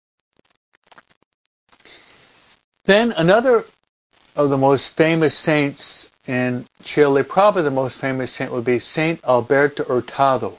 Then 2.85 3.11
another 3.11 3.65
of 4.35 4.49
the 4.49 4.57
most 4.57 4.95
famous 4.95 5.35
saints 5.35 6.09
in 6.27 6.65
Chile, 6.83 7.23
probably 7.23 7.63
the 7.63 7.71
most 7.71 7.97
famous 7.97 8.31
saint 8.31 8.51
would 8.51 8.65
be 8.65 8.79
Saint 8.79 9.23
Alberto 9.25 9.83
Hurtado, 9.83 10.57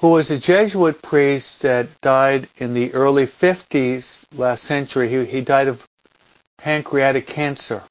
who 0.00 0.10
was 0.10 0.30
a 0.30 0.38
Jesuit 0.38 1.00
priest 1.02 1.62
that 1.62 2.00
died 2.00 2.48
in 2.58 2.74
the 2.74 2.92
early 2.92 3.26
50s 3.26 4.24
last 4.34 4.64
century. 4.64 5.08
He, 5.08 5.24
he 5.24 5.40
died 5.40 5.68
of 5.68 5.86
pancreatic 6.58 7.26
cancer. 7.26 7.82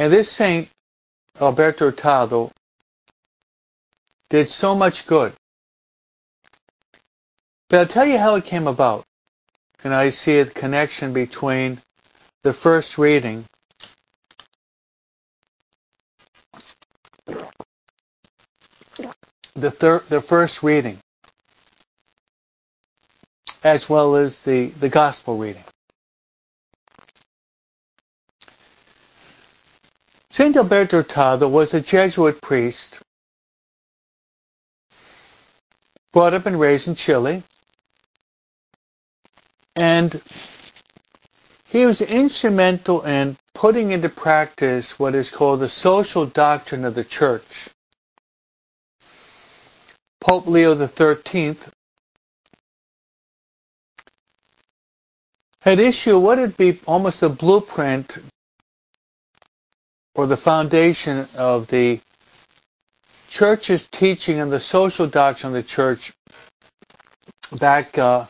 And 0.00 0.10
this 0.10 0.32
saint, 0.32 0.70
Alberto 1.38 1.90
Hurtado, 1.90 2.50
did 4.30 4.48
so 4.48 4.74
much 4.74 5.06
good. 5.06 5.34
But 7.68 7.80
I'll 7.80 7.86
tell 7.86 8.06
you 8.06 8.16
how 8.16 8.36
it 8.36 8.46
came 8.46 8.66
about. 8.66 9.04
And 9.84 9.92
I 9.92 10.08
see 10.08 10.38
a 10.38 10.46
connection 10.46 11.12
between 11.12 11.82
the 12.42 12.54
first 12.54 12.96
reading 12.96 13.44
the 19.54 19.70
third 19.70 20.08
the 20.08 20.22
first 20.22 20.62
reading 20.62 20.98
as 23.62 23.86
well 23.86 24.16
as 24.16 24.42
the, 24.44 24.68
the 24.68 24.88
gospel 24.88 25.36
reading. 25.36 25.64
Saint 30.32 30.56
Alberto 30.56 30.98
Hurtado 30.98 31.48
was 31.48 31.74
a 31.74 31.80
Jesuit 31.80 32.40
priest 32.40 33.00
brought 36.12 36.34
up 36.34 36.46
and 36.46 36.58
raised 36.58 36.86
in 36.86 36.94
Chile. 36.94 37.42
And 39.74 40.20
he 41.68 41.84
was 41.84 42.00
instrumental 42.00 43.02
in 43.02 43.36
putting 43.54 43.90
into 43.90 44.08
practice 44.08 44.98
what 44.98 45.14
is 45.14 45.30
called 45.30 45.60
the 45.60 45.68
social 45.68 46.26
doctrine 46.26 46.84
of 46.84 46.94
the 46.94 47.04
church. 47.04 47.68
Pope 50.20 50.46
Leo 50.46 50.74
XIII 50.76 51.56
had 55.62 55.78
issued 55.78 56.20
what 56.20 56.38
would 56.38 56.56
be 56.56 56.78
almost 56.86 57.22
a 57.22 57.28
blueprint 57.28 58.18
or 60.20 60.26
the 60.26 60.36
foundation 60.36 61.26
of 61.34 61.66
the 61.68 61.98
church's 63.30 63.88
teaching 63.88 64.38
and 64.38 64.52
the 64.52 64.60
social 64.60 65.06
doctrine 65.06 65.56
of 65.56 65.62
the 65.62 65.66
church 65.66 66.12
back 67.58 67.96
uh, 67.96 68.26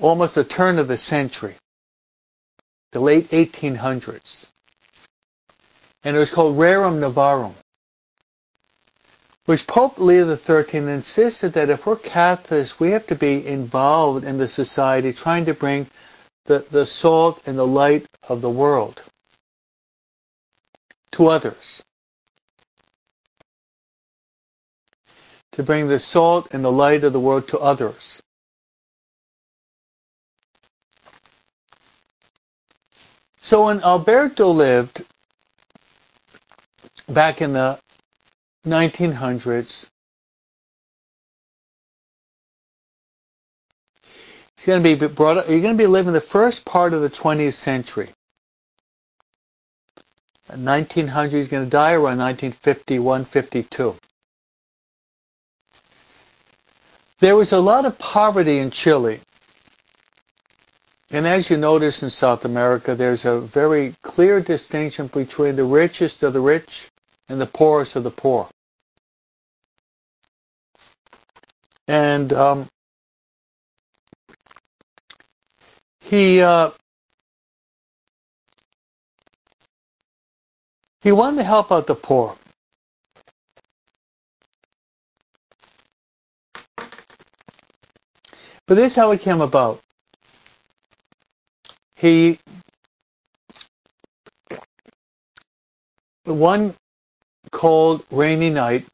almost 0.00 0.36
the 0.36 0.44
turn 0.44 0.78
of 0.78 0.86
the 0.86 0.96
century, 0.96 1.56
the 2.92 3.00
late 3.00 3.28
1800s. 3.30 4.46
And 6.04 6.14
it 6.14 6.20
was 6.20 6.30
called 6.30 6.56
Rerum 6.56 7.00
Novarum, 7.00 7.54
which 9.46 9.66
Pope 9.66 9.98
Leo 9.98 10.36
XIII 10.36 10.78
insisted 10.92 11.54
that 11.54 11.70
if 11.70 11.86
we're 11.86 11.96
Catholics, 11.96 12.78
we 12.78 12.92
have 12.92 13.08
to 13.08 13.16
be 13.16 13.44
involved 13.44 14.24
in 14.24 14.38
the 14.38 14.46
society, 14.46 15.12
trying 15.12 15.46
to 15.46 15.54
bring 15.54 15.88
the, 16.44 16.64
the 16.70 16.86
salt 16.86 17.42
and 17.46 17.58
the 17.58 17.66
light 17.66 18.06
of 18.28 18.42
the 18.42 18.50
world 18.50 19.02
to 21.14 21.28
others. 21.28 21.82
To 25.52 25.62
bring 25.62 25.86
the 25.86 26.00
salt 26.00 26.48
and 26.52 26.64
the 26.64 26.72
light 26.72 27.04
of 27.04 27.12
the 27.12 27.20
world 27.20 27.46
to 27.48 27.58
others. 27.58 28.20
So 33.42 33.66
when 33.66 33.80
Alberto 33.82 34.50
lived 34.50 35.04
back 37.08 37.40
in 37.40 37.52
the 37.52 37.78
1900s, 38.66 39.86
he's 44.56 44.66
going 44.66 44.82
to 44.82 44.96
be 44.96 45.06
brought 45.06 45.36
up, 45.36 45.48
you're 45.48 45.60
going 45.60 45.76
to 45.76 45.82
be 45.82 45.86
living 45.86 46.12
the 46.12 46.20
first 46.20 46.64
part 46.64 46.92
of 46.92 47.02
the 47.02 47.10
20th 47.10 47.54
century. 47.54 48.08
In 50.54 50.64
1900, 50.64 51.36
he's 51.36 51.48
going 51.48 51.64
to 51.64 51.70
die 51.70 51.94
around 51.94 52.18
1951, 52.18 53.24
52. 53.24 53.96
There 57.18 57.34
was 57.34 57.50
a 57.50 57.58
lot 57.58 57.84
of 57.84 57.98
poverty 57.98 58.60
in 58.60 58.70
Chile. 58.70 59.18
And 61.10 61.26
as 61.26 61.50
you 61.50 61.56
notice 61.56 62.04
in 62.04 62.10
South 62.10 62.44
America, 62.44 62.94
there's 62.94 63.24
a 63.24 63.40
very 63.40 63.96
clear 64.02 64.40
distinction 64.40 65.08
between 65.08 65.56
the 65.56 65.64
richest 65.64 66.22
of 66.22 66.32
the 66.32 66.40
rich 66.40 66.88
and 67.28 67.40
the 67.40 67.46
poorest 67.46 67.96
of 67.96 68.04
the 68.04 68.12
poor. 68.12 68.48
And 71.88 72.32
um, 72.32 72.68
he 76.00 76.40
uh, 76.40 76.70
he 81.04 81.12
wanted 81.12 81.36
to 81.36 81.44
help 81.44 81.70
out 81.70 81.86
the 81.86 81.94
poor. 81.94 82.34
But 88.66 88.76
this 88.76 88.92
is 88.92 88.96
how 88.96 89.10
it 89.12 89.20
came 89.20 89.42
about 89.42 89.82
he 91.96 92.38
one 96.24 96.74
cold 97.50 98.04
rainy 98.10 98.50
night 98.50 98.86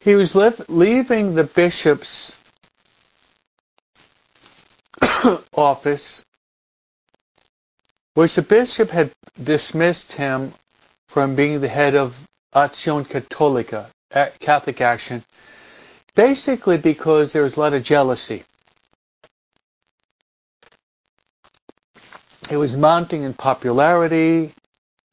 he 0.00 0.14
was 0.14 0.34
leaving 0.68 1.34
the 1.34 1.44
bishop's 1.44 2.36
office 5.54 6.24
which 8.14 8.36
the 8.36 8.42
bishop 8.42 8.90
had 8.90 9.12
dismissed 9.42 10.12
him 10.12 10.54
from 11.08 11.34
being 11.34 11.60
the 11.60 11.68
head 11.68 11.94
of 11.94 12.16
Acción 12.54 13.04
Católica, 13.06 13.88
Catholic 14.38 14.80
Action, 14.80 15.24
basically 16.14 16.78
because 16.78 17.32
there 17.32 17.42
was 17.42 17.56
a 17.56 17.60
lot 17.60 17.74
of 17.74 17.82
jealousy. 17.82 18.44
He 22.48 22.56
was 22.56 22.76
mounting 22.76 23.22
in 23.22 23.34
popularity. 23.34 24.52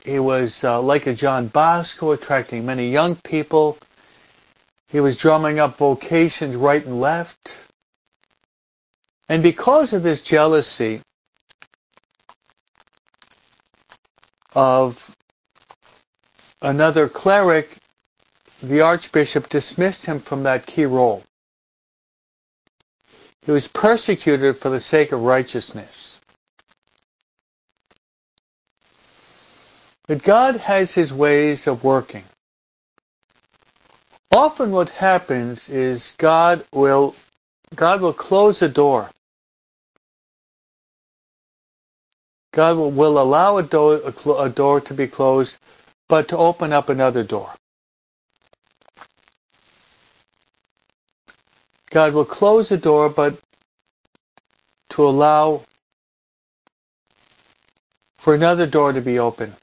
He 0.03 0.19
was 0.19 0.63
uh, 0.63 0.81
like 0.81 1.07
a 1.07 1.13
John 1.13 1.47
Bosco, 1.47 2.11
attracting 2.11 2.65
many 2.65 2.89
young 2.89 3.15
people. 3.15 3.77
He 4.89 4.99
was 4.99 5.17
drumming 5.17 5.57
up 5.57 5.77
vocations 5.77 6.55
right 6.55 6.85
and 6.85 6.99
left. 6.99 7.55
And 9.29 9.41
because 9.41 9.93
of 9.93 10.03
this 10.03 10.21
jealousy 10.21 11.01
of 14.53 15.15
another 16.61 17.07
cleric, 17.07 17.77
the 18.61 18.81
archbishop 18.81 19.49
dismissed 19.49 20.05
him 20.05 20.19
from 20.19 20.43
that 20.43 20.65
key 20.65 20.85
role. 20.85 21.23
He 23.45 23.51
was 23.51 23.67
persecuted 23.67 24.57
for 24.57 24.69
the 24.69 24.79
sake 24.79 25.11
of 25.11 25.21
righteousness. 25.23 26.19
But 30.07 30.23
God 30.23 30.57
has 30.57 30.93
his 30.93 31.13
ways 31.13 31.67
of 31.67 31.83
working. 31.83 32.23
Often 34.31 34.71
what 34.71 34.89
happens 34.89 35.69
is 35.69 36.13
God 36.17 36.65
will 36.73 37.15
God 37.75 38.01
will 38.01 38.13
close 38.13 38.61
a 38.61 38.69
door. 38.69 39.09
God 42.53 42.77
will, 42.77 43.21
allow 43.21 43.57
a 43.57 43.63
door, 43.63 44.01
a, 44.03 44.29
a 44.31 44.49
door 44.49 44.81
to 44.81 44.93
be 44.93 45.07
closed, 45.07 45.57
but 46.09 46.27
to 46.29 46.37
open 46.37 46.73
up 46.73 46.89
another 46.89 47.23
door. 47.23 47.49
God 51.89 52.13
will 52.13 52.25
close 52.25 52.71
a 52.71 52.77
door, 52.77 53.09
but 53.09 53.37
to 54.89 55.07
allow 55.07 55.63
for 58.17 58.35
another 58.35 58.65
door 58.65 58.93
to 58.93 59.01
be 59.01 59.19
open. 59.19 59.53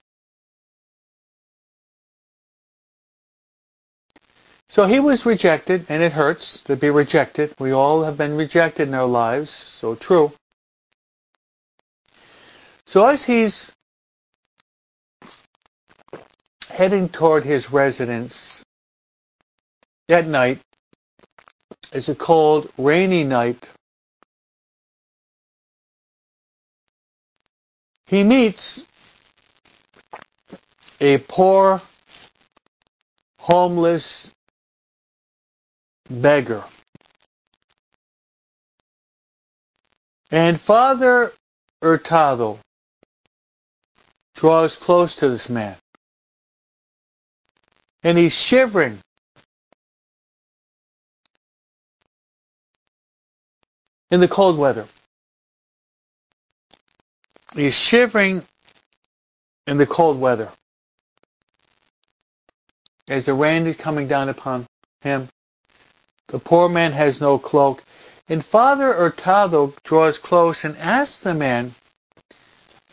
So 4.70 4.86
he 4.86 5.00
was 5.00 5.24
rejected, 5.26 5.86
and 5.88 6.02
it 6.02 6.12
hurts 6.12 6.60
to 6.62 6.76
be 6.76 6.90
rejected. 6.90 7.54
We 7.58 7.72
all 7.72 8.02
have 8.04 8.18
been 8.18 8.36
rejected 8.36 8.88
in 8.88 8.94
our 8.94 9.06
lives, 9.06 9.50
so 9.50 9.94
true. 9.94 10.32
So 12.88 13.06
as 13.06 13.22
he's 13.22 13.70
heading 16.70 17.10
toward 17.10 17.44
his 17.44 17.70
residence 17.70 18.64
that 20.08 20.26
night, 20.26 20.58
it's 21.92 22.08
a 22.08 22.14
cold, 22.14 22.72
rainy 22.78 23.24
night, 23.24 23.68
he 28.06 28.22
meets 28.24 28.86
a 30.98 31.18
poor, 31.18 31.82
homeless 33.38 34.30
beggar. 36.08 36.64
And 40.30 40.58
Father 40.58 41.34
Hurtado 41.82 42.60
draws 44.38 44.76
close 44.76 45.16
to 45.16 45.28
this 45.28 45.48
man. 45.48 45.76
And 48.04 48.16
he's 48.16 48.32
shivering. 48.32 49.00
In 54.10 54.20
the 54.20 54.28
cold 54.28 54.56
weather. 54.56 54.86
He's 57.54 57.74
shivering 57.74 58.44
in 59.66 59.76
the 59.76 59.86
cold 59.86 60.20
weather. 60.20 60.48
As 63.08 63.26
the 63.26 63.34
rain 63.34 63.66
is 63.66 63.76
coming 63.76 64.06
down 64.06 64.28
upon 64.28 64.66
him. 65.00 65.28
The 66.28 66.38
poor 66.38 66.68
man 66.68 66.92
has 66.92 67.20
no 67.20 67.38
cloak. 67.38 67.82
And 68.28 68.44
Father 68.44 68.92
Hurtado 68.92 69.74
draws 69.82 70.16
close 70.16 70.64
and 70.64 70.76
asks 70.76 71.20
the 71.20 71.34
man, 71.34 71.74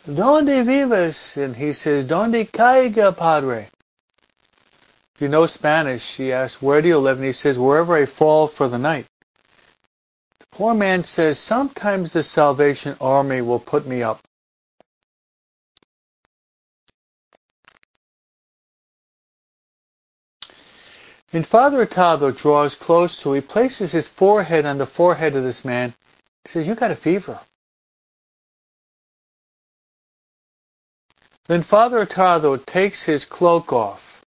Donde 0.06 0.64
vives? 0.64 1.36
And 1.36 1.56
he 1.56 1.72
says, 1.72 2.06
Donde 2.06 2.50
caiga, 2.52 3.16
Padre? 3.16 3.68
If 5.14 5.22
you 5.22 5.28
know 5.28 5.46
Spanish, 5.46 6.14
he 6.14 6.32
asks, 6.32 6.62
Where 6.62 6.80
do 6.80 6.88
you 6.88 6.98
live? 6.98 7.18
And 7.18 7.26
he 7.26 7.32
says, 7.32 7.58
Wherever 7.58 7.96
I 7.96 8.06
fall 8.06 8.46
for 8.46 8.68
the 8.68 8.78
night. 8.78 9.06
The 10.38 10.46
poor 10.52 10.74
man 10.74 11.02
says, 11.02 11.38
Sometimes 11.38 12.12
the 12.12 12.22
Salvation 12.22 12.96
Army 13.00 13.40
will 13.40 13.58
put 13.58 13.86
me 13.86 14.02
up. 14.02 14.20
And 21.32 21.44
Father 21.44 21.78
Hurtado 21.78 22.30
draws 22.30 22.76
close 22.76 23.20
to, 23.22 23.32
he 23.32 23.40
places 23.40 23.90
his 23.90 24.08
forehead 24.08 24.64
on 24.64 24.78
the 24.78 24.86
forehead 24.86 25.34
of 25.34 25.42
this 25.42 25.64
man, 25.64 25.92
He 26.44 26.50
says, 26.50 26.66
you 26.66 26.76
got 26.76 26.92
a 26.92 26.96
fever. 26.96 27.40
Then 31.48 31.62
Father 31.62 31.98
Hurtado 31.98 32.56
takes 32.56 33.02
his 33.04 33.24
cloak 33.24 33.72
off. 33.72 34.24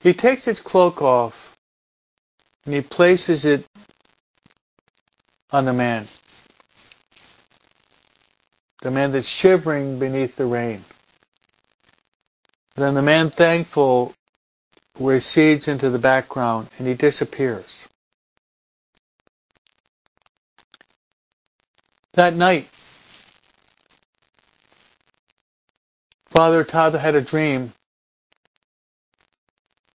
He 0.00 0.14
takes 0.14 0.44
his 0.44 0.60
cloak 0.60 1.02
off 1.02 1.56
and 2.64 2.74
he 2.74 2.80
places 2.80 3.44
it 3.44 3.66
on 5.50 5.64
the 5.64 5.72
man. 5.72 6.06
The 8.82 8.90
man 8.90 9.12
that's 9.12 9.28
shivering 9.28 9.98
beneath 9.98 10.36
the 10.36 10.46
rain. 10.46 10.84
Then 12.76 12.94
the 12.94 13.02
man 13.02 13.30
thankful 13.30 14.14
recedes 14.98 15.68
into 15.68 15.90
the 15.90 15.98
background 15.98 16.68
and 16.78 16.86
he 16.86 16.94
disappears. 16.94 17.86
That 22.14 22.34
night, 22.34 22.68
Father 26.40 26.64
Hurtado 26.64 26.96
had 26.96 27.14
a 27.14 27.20
dream. 27.20 27.70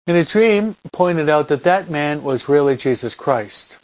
And 0.07 0.17
the 0.17 0.23
dream 0.23 0.75
pointed 0.91 1.29
out 1.29 1.49
that 1.49 1.65
that 1.65 1.91
man 1.91 2.23
was 2.23 2.49
really 2.49 2.75
Jesus 2.75 3.13
Christ. 3.13 3.77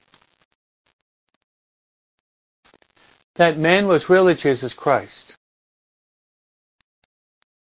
That 3.35 3.59
man 3.59 3.85
was 3.85 4.09
really 4.09 4.33
Jesus 4.33 4.73
Christ. 4.73 5.35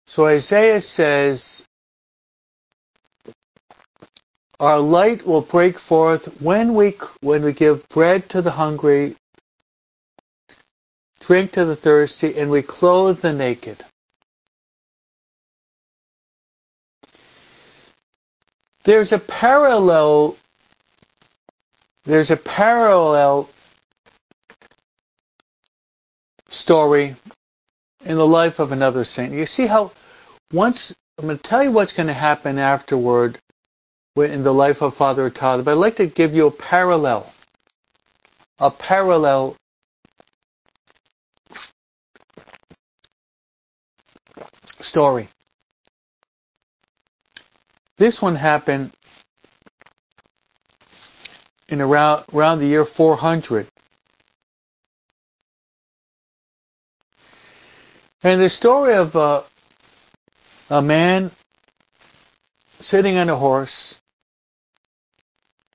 So 0.07 0.26
Isaiah 0.26 0.80
says, 0.80 1.64
our 4.61 4.78
light 4.78 5.26
will 5.26 5.42
break 5.42 5.80
forth 5.80 6.40
when 6.40 6.76
we, 6.76 6.96
when 7.20 7.42
we 7.42 7.52
give 7.52 7.88
bread 7.88 8.28
to 8.28 8.42
the 8.42 8.52
hungry, 8.52 9.16
drink 11.18 11.50
to 11.54 11.64
the 11.64 11.74
thirsty, 11.74 12.38
and 12.38 12.48
we 12.48 12.62
clothe 12.62 13.22
the 13.22 13.33
naked. 13.33 13.85
There's 18.85 19.12
a 19.12 19.18
parallel, 19.18 20.37
there's 22.05 22.31
a 22.31 22.37
parallel 22.37 23.49
story 26.49 27.16
in 28.05 28.16
the 28.16 28.27
life 28.27 28.59
of 28.59 28.73
another 28.73 29.05
saint. 29.05 29.33
You 29.33 29.47
see 29.47 29.66
how 29.66 29.92
once, 30.53 30.94
I'm 31.18 31.27
going 31.27 31.38
to 31.38 31.42
tell 31.42 31.64
you 31.64 31.70
what's 31.70 31.92
going 31.92 32.09
to 32.09 32.12
happen 32.12 32.59
afterward 32.59 33.38
in 34.16 34.44
the 34.44 34.53
life 34.53 34.83
of 34.83 34.94
Father 34.94 35.25
Hurtado, 35.25 35.62
but 35.62 35.73
I'd 35.73 35.79
like 35.79 35.97
to 35.97 36.07
give 36.07 36.35
you 36.35 36.47
a 36.47 36.51
parallel, 36.51 37.33
a 38.59 38.70
parallel 38.70 39.57
story. 44.81 45.29
This 47.96 48.20
one 48.20 48.35
happened 48.35 48.92
in 51.68 51.80
around 51.80 52.24
around 52.33 52.59
the 52.59 52.66
year 52.66 52.85
400. 52.85 53.66
And 58.22 58.40
the 58.40 58.48
story 58.48 58.94
of 58.94 59.14
uh, 59.14 59.42
a 60.70 60.80
man 60.80 61.30
sitting 62.80 63.16
on 63.16 63.28
a 63.28 63.37
horse 63.37 63.98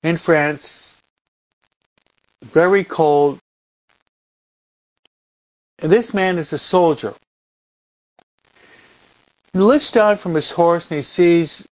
in 0.03 0.17
France, 0.17 0.95
very 2.43 2.84
cold. 2.84 3.39
And 5.79 5.91
this 5.91 6.13
man 6.13 6.38
is 6.38 6.51
a 6.51 6.58
soldier. 6.58 7.13
He 9.53 9.60
looks 9.60 9.91
down 9.91 10.17
from 10.17 10.34
his 10.34 10.51
horse 10.51 10.91
and 10.91 10.97
he 10.97 11.03
sees 11.03 11.65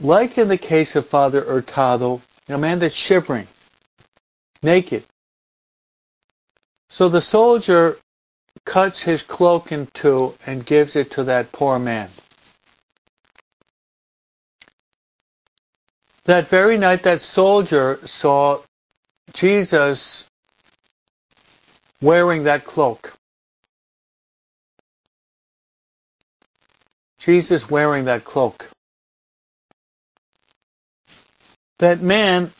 like 0.00 0.38
in 0.38 0.48
the 0.48 0.58
case 0.58 0.96
of 0.96 1.06
Father 1.06 1.42
Hurtado, 1.42 2.20
a 2.48 2.58
man 2.58 2.78
that's 2.78 2.94
shivering, 2.94 3.46
naked. 4.62 5.04
So 6.88 7.08
the 7.08 7.22
soldier 7.22 7.98
cuts 8.64 9.00
his 9.00 9.22
cloak 9.22 9.72
in 9.72 9.86
two 9.86 10.34
and 10.46 10.64
gives 10.64 10.96
it 10.96 11.10
to 11.12 11.24
that 11.24 11.52
poor 11.52 11.78
man. 11.78 12.10
That 16.24 16.48
very 16.48 16.76
night, 16.76 17.04
that 17.04 17.20
soldier 17.20 18.00
saw 18.04 18.60
Jesus 19.32 20.26
wearing 22.00 22.44
that 22.44 22.64
cloak. 22.64 23.12
Jesus 27.18 27.70
wearing 27.70 28.04
that 28.04 28.24
cloak 28.24 28.68
that 31.78 32.00
man, 32.00 32.52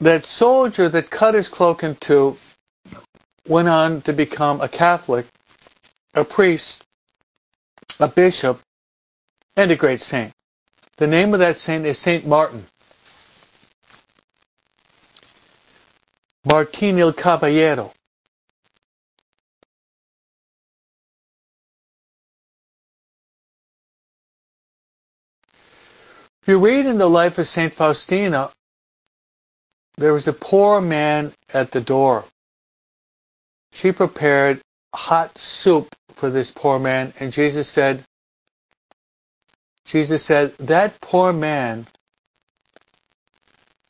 that 0.00 0.26
soldier 0.26 0.88
that 0.88 1.10
cut 1.10 1.34
his 1.34 1.48
cloak 1.48 1.82
in 1.82 1.94
two, 1.96 2.36
went 3.46 3.68
on 3.68 4.02
to 4.02 4.12
become 4.12 4.60
a 4.60 4.68
Catholic, 4.68 5.26
a 6.14 6.24
priest, 6.24 6.84
a 8.00 8.08
bishop, 8.08 8.60
and 9.56 9.70
a 9.70 9.76
great 9.76 10.00
saint. 10.00 10.32
The 10.96 11.06
name 11.06 11.34
of 11.34 11.40
that 11.40 11.58
saint 11.58 11.86
is 11.86 11.98
Saint 11.98 12.26
Martin. 12.26 12.66
Martin 16.44 16.98
el 16.98 17.12
Caballero. 17.12 17.92
You 26.46 26.58
read 26.58 26.86
in 26.86 26.98
the 26.98 27.08
life 27.08 27.38
of 27.38 27.46
St. 27.46 27.72
Faustina, 27.72 28.50
there 29.96 30.12
was 30.12 30.26
a 30.26 30.32
poor 30.32 30.80
man 30.80 31.32
at 31.54 31.70
the 31.70 31.80
door. 31.80 32.24
She 33.70 33.92
prepared 33.92 34.60
hot 34.92 35.38
soup 35.38 35.94
for 36.14 36.30
this 36.30 36.50
poor 36.50 36.78
man, 36.78 37.14
and 37.20 37.32
Jesus 37.32 37.68
said, 37.68 38.04
Jesus 39.84 40.24
said, 40.24 40.56
that 40.58 41.00
poor 41.00 41.32
man, 41.32 41.86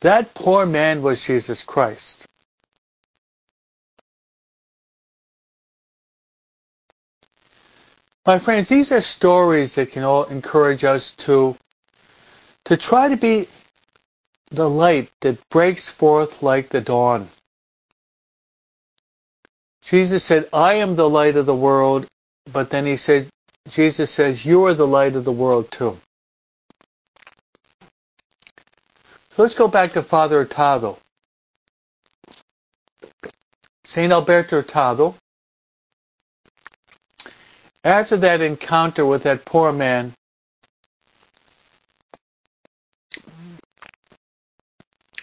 that 0.00 0.34
poor 0.34 0.66
man 0.66 1.02
was 1.02 1.24
Jesus 1.24 1.64
Christ. 1.64 2.26
My 8.26 8.38
friends, 8.38 8.68
these 8.68 8.92
are 8.92 9.00
stories 9.00 9.74
that 9.74 9.90
can 9.90 10.04
all 10.04 10.24
encourage 10.24 10.84
us 10.84 11.12
to 11.12 11.56
to 12.64 12.76
try 12.76 13.08
to 13.08 13.16
be 13.16 13.48
the 14.50 14.68
light 14.68 15.10
that 15.20 15.48
breaks 15.48 15.88
forth 15.88 16.42
like 16.42 16.68
the 16.68 16.80
dawn. 16.80 17.28
Jesus 19.82 20.22
said, 20.22 20.48
I 20.52 20.74
am 20.74 20.94
the 20.94 21.08
light 21.08 21.36
of 21.36 21.46
the 21.46 21.54
world, 21.54 22.06
but 22.52 22.70
then 22.70 22.86
he 22.86 22.96
said, 22.96 23.28
Jesus 23.68 24.10
says, 24.10 24.44
you 24.44 24.64
are 24.66 24.74
the 24.74 24.86
light 24.86 25.16
of 25.16 25.24
the 25.24 25.32
world 25.32 25.70
too. 25.70 25.98
So 29.30 29.42
let's 29.42 29.54
go 29.54 29.66
back 29.66 29.92
to 29.92 30.02
Father 30.02 30.44
Hurtado. 30.44 30.98
St. 33.84 34.12
Alberto 34.12 34.56
Hurtado, 34.56 35.16
after 37.84 38.16
that 38.18 38.40
encounter 38.40 39.04
with 39.04 39.24
that 39.24 39.44
poor 39.44 39.72
man, 39.72 40.14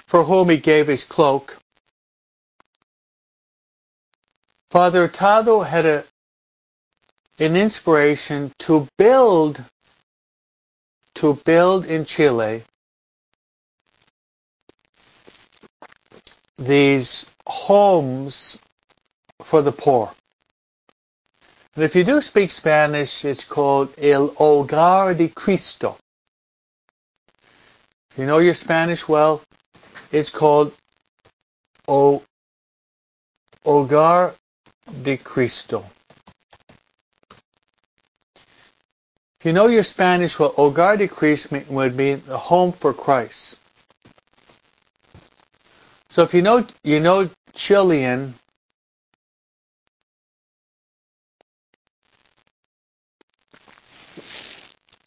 for 0.09 0.23
whom 0.23 0.49
he 0.49 0.57
gave 0.57 0.87
his 0.87 1.03
cloak. 1.03 1.59
Father 4.71 5.01
Hurtado 5.01 5.61
had 5.61 5.85
a, 5.85 6.03
an 7.37 7.55
inspiration 7.55 8.51
to 8.57 8.87
build, 8.97 9.63
to 11.13 11.35
build 11.45 11.85
in 11.85 12.05
Chile 12.05 12.63
these 16.57 17.27
homes 17.45 18.57
for 19.43 19.61
the 19.61 19.71
poor. 19.71 20.11
And 21.75 21.83
if 21.83 21.95
you 21.95 22.03
do 22.03 22.19
speak 22.19 22.49
Spanish, 22.49 23.23
it's 23.23 23.43
called 23.43 23.93
El 23.99 24.29
Hogar 24.29 25.15
de 25.15 25.27
Cristo. 25.27 25.97
If 28.09 28.17
you 28.17 28.25
know 28.25 28.39
your 28.39 28.55
Spanish 28.55 29.07
well, 29.07 29.43
it's 30.11 30.29
called 30.29 30.73
o, 31.87 32.23
Hogar 33.65 34.35
de 35.03 35.17
Cristo. 35.17 35.85
If 39.39 39.45
you 39.45 39.53
know 39.53 39.67
your 39.67 39.83
Spanish, 39.83 40.37
well, 40.37 40.51
Hogar 40.53 40.97
de 40.97 41.07
Cristo 41.07 41.61
would 41.69 41.95
mean 41.95 42.21
the 42.25 42.37
home 42.37 42.73
for 42.73 42.93
Christ. 42.93 43.55
So 46.09 46.23
if 46.23 46.33
you 46.33 46.41
know 46.41 46.65
you 46.83 46.99
know 46.99 47.29
Chilean, 47.53 48.33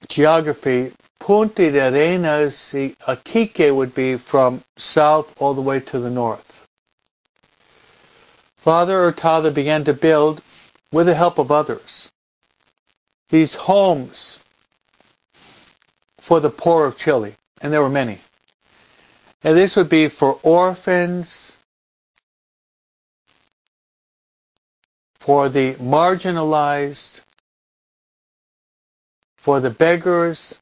geography, 0.08 0.92
Punta 1.22 1.70
de 1.70 1.78
Arenas, 1.78 2.72
the 2.72 2.96
Iquique 3.06 3.72
would 3.72 3.94
be 3.94 4.16
from 4.16 4.60
south 4.76 5.32
all 5.40 5.54
the 5.54 5.60
way 5.60 5.78
to 5.78 6.00
the 6.00 6.10
north. 6.10 6.66
Father 8.56 8.94
Hurtado 9.04 9.52
began 9.52 9.84
to 9.84 9.94
build, 9.94 10.42
with 10.90 11.06
the 11.06 11.14
help 11.14 11.38
of 11.38 11.52
others, 11.52 12.10
these 13.30 13.54
homes 13.54 14.40
for 16.18 16.40
the 16.40 16.50
poor 16.50 16.86
of 16.86 16.98
Chile, 16.98 17.36
and 17.60 17.72
there 17.72 17.82
were 17.82 17.88
many. 17.88 18.18
And 19.44 19.56
this 19.56 19.76
would 19.76 19.88
be 19.88 20.08
for 20.08 20.40
orphans, 20.42 21.56
for 25.20 25.48
the 25.48 25.74
marginalized, 25.74 27.20
for 29.36 29.60
the 29.60 29.70
beggars, 29.70 30.58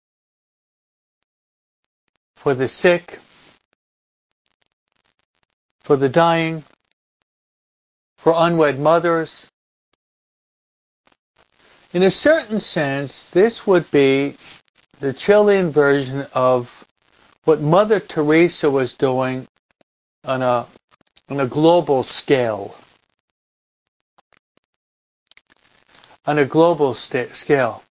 for 2.41 2.55
the 2.55 2.69
sick, 2.69 3.19
for 5.81 5.95
the 5.97 6.09
dying, 6.09 6.65
for 8.17 8.33
unwed 8.35 8.79
mothers. 8.79 9.51
In 11.93 12.03
a 12.03 12.11
certain 12.11 12.59
sense, 12.59 13.29
this 13.29 13.67
would 13.67 13.91
be 13.91 14.39
the 15.01 15.13
Chilean 15.13 15.71
version 15.71 16.27
of 16.33 16.87
what 17.45 17.61
Mother 17.61 18.01
Teresa 18.01 18.71
was 18.71 18.95
doing 18.95 19.47
on 20.25 20.41
a, 20.41 20.67
on 21.29 21.41
a 21.41 21.47
global 21.47 22.03
scale. 22.03 22.75
On 26.25 26.39
a 26.39 26.47
global 26.47 26.95
scale. 26.95 27.83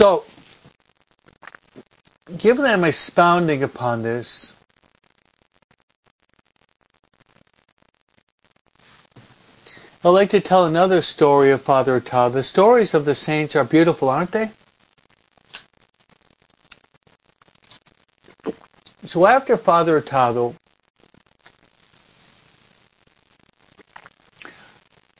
So, 0.00 0.24
given 2.38 2.64
that 2.64 2.72
I'm 2.72 2.84
expounding 2.84 3.62
upon 3.62 4.02
this, 4.02 4.50
I'd 10.02 10.08
like 10.08 10.30
to 10.30 10.40
tell 10.40 10.64
another 10.64 11.02
story 11.02 11.50
of 11.50 11.60
Father 11.60 12.00
Hurtado. 12.00 12.32
The 12.32 12.42
stories 12.42 12.94
of 12.94 13.04
the 13.04 13.14
saints 13.14 13.54
are 13.54 13.64
beautiful, 13.64 14.08
aren't 14.08 14.32
they? 14.32 14.50
So 19.04 19.26
after 19.26 19.58
Father 19.58 20.00
Hurtado, 20.00 20.54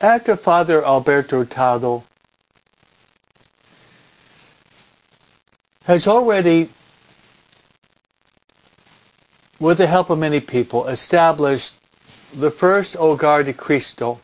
after 0.00 0.38
Father 0.38 0.82
Alberto 0.82 1.40
Hurtado 1.40 2.04
has 5.90 6.06
already, 6.06 6.68
with 9.58 9.78
the 9.78 9.88
help 9.88 10.08
of 10.08 10.20
many 10.20 10.38
people, 10.38 10.86
established 10.86 11.74
the 12.32 12.48
first 12.48 12.94
Hogar 12.94 13.44
de 13.44 13.52
Cristo 13.52 14.20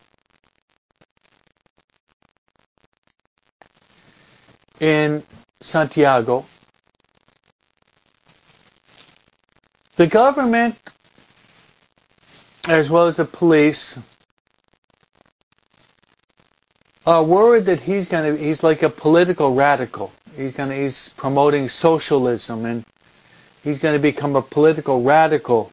in 4.79 5.21
Santiago. 5.59 6.45
The 9.97 10.07
government, 10.07 10.77
as 12.69 12.89
well 12.89 13.07
as 13.07 13.17
the 13.17 13.25
police, 13.25 13.99
are 17.05 17.25
worried 17.25 17.65
that 17.65 17.81
he's 17.81 18.07
going 18.07 18.37
to, 18.37 18.41
he's 18.41 18.63
like 18.63 18.83
a 18.83 18.89
political 18.89 19.53
radical. 19.53 20.13
He's 20.37 20.51
going 20.51 20.69
to, 20.69 20.75
he's 20.75 21.09
promoting 21.17 21.67
socialism 21.67 22.65
and 22.65 22.85
he's 23.63 23.79
going 23.79 23.95
to 23.95 23.99
become 23.99 24.35
a 24.35 24.41
political 24.41 25.01
radical. 25.01 25.71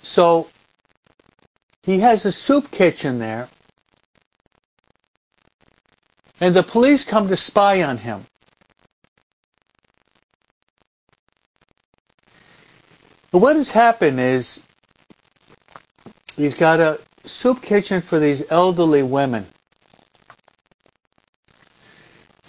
So 0.00 0.48
he 1.82 2.00
has 2.00 2.24
a 2.24 2.32
soup 2.32 2.70
kitchen 2.70 3.18
there, 3.18 3.48
and 6.40 6.54
the 6.54 6.62
police 6.62 7.04
come 7.04 7.28
to 7.28 7.36
spy 7.36 7.82
on 7.82 7.98
him. 7.98 8.24
But 13.30 13.38
what 13.38 13.56
has 13.56 13.70
happened 13.70 14.20
is 14.20 14.62
he's 16.36 16.54
got 16.54 16.80
a 16.80 17.00
soup 17.24 17.62
kitchen 17.62 18.02
for 18.02 18.18
these 18.18 18.42
elderly 18.50 19.02
women. 19.02 19.46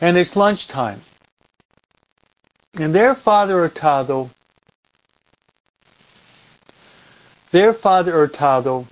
And 0.01 0.17
it's 0.17 0.35
lunchtime. 0.35 1.01
And 2.75 2.93
their 2.93 3.15
father 3.15 3.61
Hurtado 3.61 4.29
Their 7.53 7.75
father 7.75 8.13
Hurtado 8.13 8.87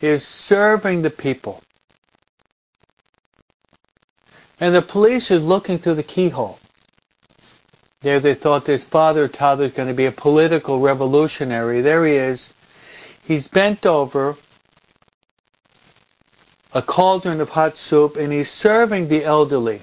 is 0.00 0.26
serving 0.26 1.02
the 1.02 1.10
people. 1.10 1.62
And 4.58 4.74
the 4.74 4.82
police 4.82 5.30
is 5.30 5.44
looking 5.44 5.78
through 5.78 5.94
the 5.94 6.02
keyhole. 6.02 6.58
There 8.00 8.18
they 8.18 8.34
thought 8.34 8.64
this 8.64 8.84
father 8.84 9.28
Hurtado 9.28 9.62
is 9.62 9.72
going 9.74 9.86
to 9.86 9.94
be 9.94 10.06
a 10.06 10.12
political 10.12 10.80
revolutionary. 10.80 11.82
There 11.82 12.04
he 12.04 12.14
is. 12.14 12.52
He's 13.26 13.48
bent 13.48 13.84
over 13.86 14.36
a 16.72 16.82
cauldron 16.82 17.40
of 17.40 17.48
hot 17.48 17.76
soup 17.76 18.16
and 18.16 18.32
he's 18.32 18.50
serving 18.50 19.08
the 19.08 19.24
elderly. 19.24 19.82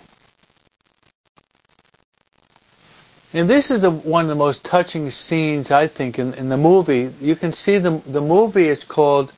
And 3.33 3.49
this 3.49 3.71
is 3.71 3.83
a, 3.83 3.89
one 3.89 4.25
of 4.25 4.29
the 4.29 4.35
most 4.35 4.63
touching 4.63 5.09
scenes, 5.09 5.71
I 5.71 5.87
think, 5.87 6.19
in, 6.19 6.35
in 6.35 6.49
the 6.49 6.57
movie. 6.57 7.11
You 7.19 7.35
can 7.35 7.51
see 7.51 7.79
the 7.79 8.01
the 8.05 8.21
movie 8.21 8.67
is 8.67 8.83
called. 8.83 9.33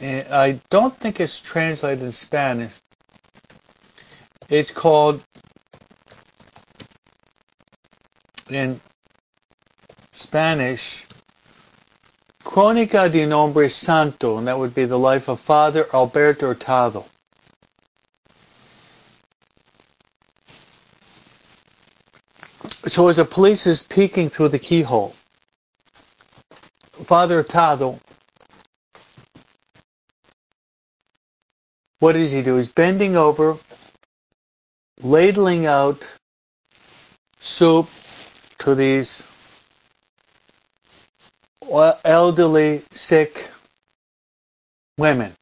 Uh, 0.00 0.22
I 0.30 0.60
don't 0.68 0.94
think 1.00 1.18
it's 1.18 1.40
translated 1.40 2.04
in 2.04 2.12
Spanish. 2.12 2.72
It's 4.50 4.70
called 4.70 5.24
in 8.50 8.80
Spanish 10.12 11.06
Crónica 12.50 13.08
de 13.08 13.22
un 13.22 13.30
hombre 13.30 13.70
santo, 13.70 14.36
and 14.36 14.48
that 14.48 14.58
would 14.58 14.74
be 14.74 14.84
the 14.84 14.98
life 14.98 15.28
of 15.28 15.38
Father 15.38 15.86
Alberto 15.94 16.52
Hurtado. 16.52 17.04
So 22.88 23.06
as 23.06 23.18
the 23.18 23.24
police 23.24 23.68
is 23.68 23.84
peeking 23.84 24.30
through 24.30 24.48
the 24.48 24.58
keyhole, 24.58 25.14
Father 27.04 27.44
Hurtado, 27.44 28.00
what 32.00 32.14
does 32.14 32.32
he 32.32 32.42
do? 32.42 32.56
He's 32.56 32.72
bending 32.72 33.14
over, 33.14 33.58
ladling 35.00 35.66
out 35.66 36.04
soup 37.38 37.88
to 38.58 38.74
these 38.74 39.22
elderly, 41.70 42.82
sick 42.92 43.48
women. 44.98 45.32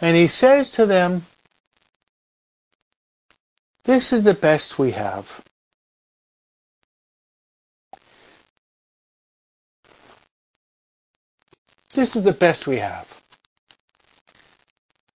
And 0.00 0.16
he 0.16 0.28
says 0.28 0.70
to 0.72 0.86
them, 0.86 1.24
this 3.84 4.12
is 4.12 4.22
the 4.22 4.34
best 4.34 4.78
we 4.78 4.92
have. 4.92 5.44
This 11.94 12.14
is 12.14 12.22
the 12.22 12.32
best 12.32 12.66
we 12.66 12.76
have. 12.76 13.08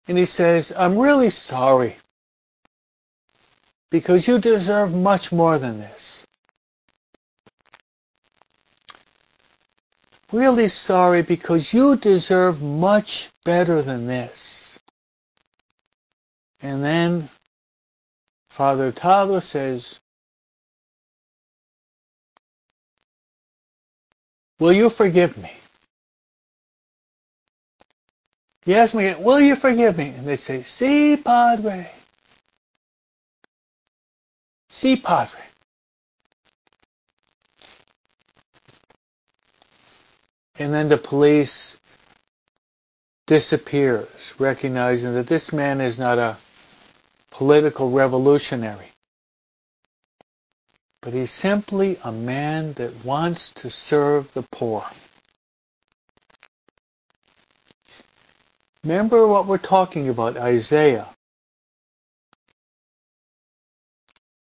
And 0.06 0.16
he 0.16 0.26
says, 0.26 0.72
I'm 0.76 0.98
really 0.98 1.30
sorry 1.30 1.96
because 3.90 4.28
you 4.28 4.38
deserve 4.38 4.92
much 4.92 5.32
more 5.32 5.58
than 5.58 5.80
this. 5.80 6.27
Really 10.32 10.68
sorry 10.68 11.22
because 11.22 11.72
you 11.72 11.96
deserve 11.96 12.60
much 12.60 13.30
better 13.44 13.82
than 13.82 14.06
this. 14.06 14.78
And 16.60 16.84
then 16.84 17.28
Father 18.50 18.86
Hurtado 18.86 19.40
says, 19.40 19.98
Will 24.58 24.72
you 24.72 24.90
forgive 24.90 25.36
me? 25.36 25.52
He 28.64 28.74
asked 28.74 28.94
me, 28.94 29.14
will 29.14 29.40
you 29.40 29.56
forgive 29.56 29.96
me? 29.96 30.08
And 30.08 30.26
they 30.26 30.36
say, 30.36 30.62
si, 30.62 31.16
padre. 31.16 31.90
Si, 34.68 34.96
padre. 34.96 35.40
And 40.58 40.74
then 40.74 40.88
the 40.88 40.98
police 40.98 41.78
disappears, 43.26 44.08
recognizing 44.38 45.14
that 45.14 45.28
this 45.28 45.52
man 45.52 45.80
is 45.80 45.98
not 45.98 46.18
a 46.18 46.36
political 47.30 47.90
revolutionary, 47.90 48.90
but 51.00 51.12
he's 51.12 51.30
simply 51.30 51.98
a 52.02 52.10
man 52.10 52.72
that 52.74 53.04
wants 53.04 53.50
to 53.52 53.70
serve 53.70 54.32
the 54.32 54.42
poor. 54.50 54.84
Remember 58.82 59.28
what 59.28 59.46
we're 59.46 59.58
talking 59.58 60.08
about, 60.08 60.36
Isaiah. 60.36 61.06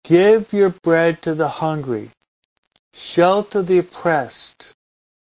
Give 0.02 0.52
your 0.52 0.70
bread 0.70 1.22
to 1.22 1.34
the 1.34 1.48
hungry, 1.48 2.10
shelter 2.94 3.62
the 3.62 3.78
oppressed 3.78 4.74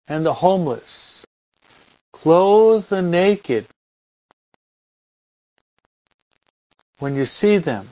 and 0.07 0.25
the 0.25 0.33
homeless, 0.33 1.25
clothe 2.13 2.87
the 2.87 3.01
naked. 3.01 3.67
When 6.99 7.15
you 7.15 7.25
see 7.25 7.57
them, 7.57 7.89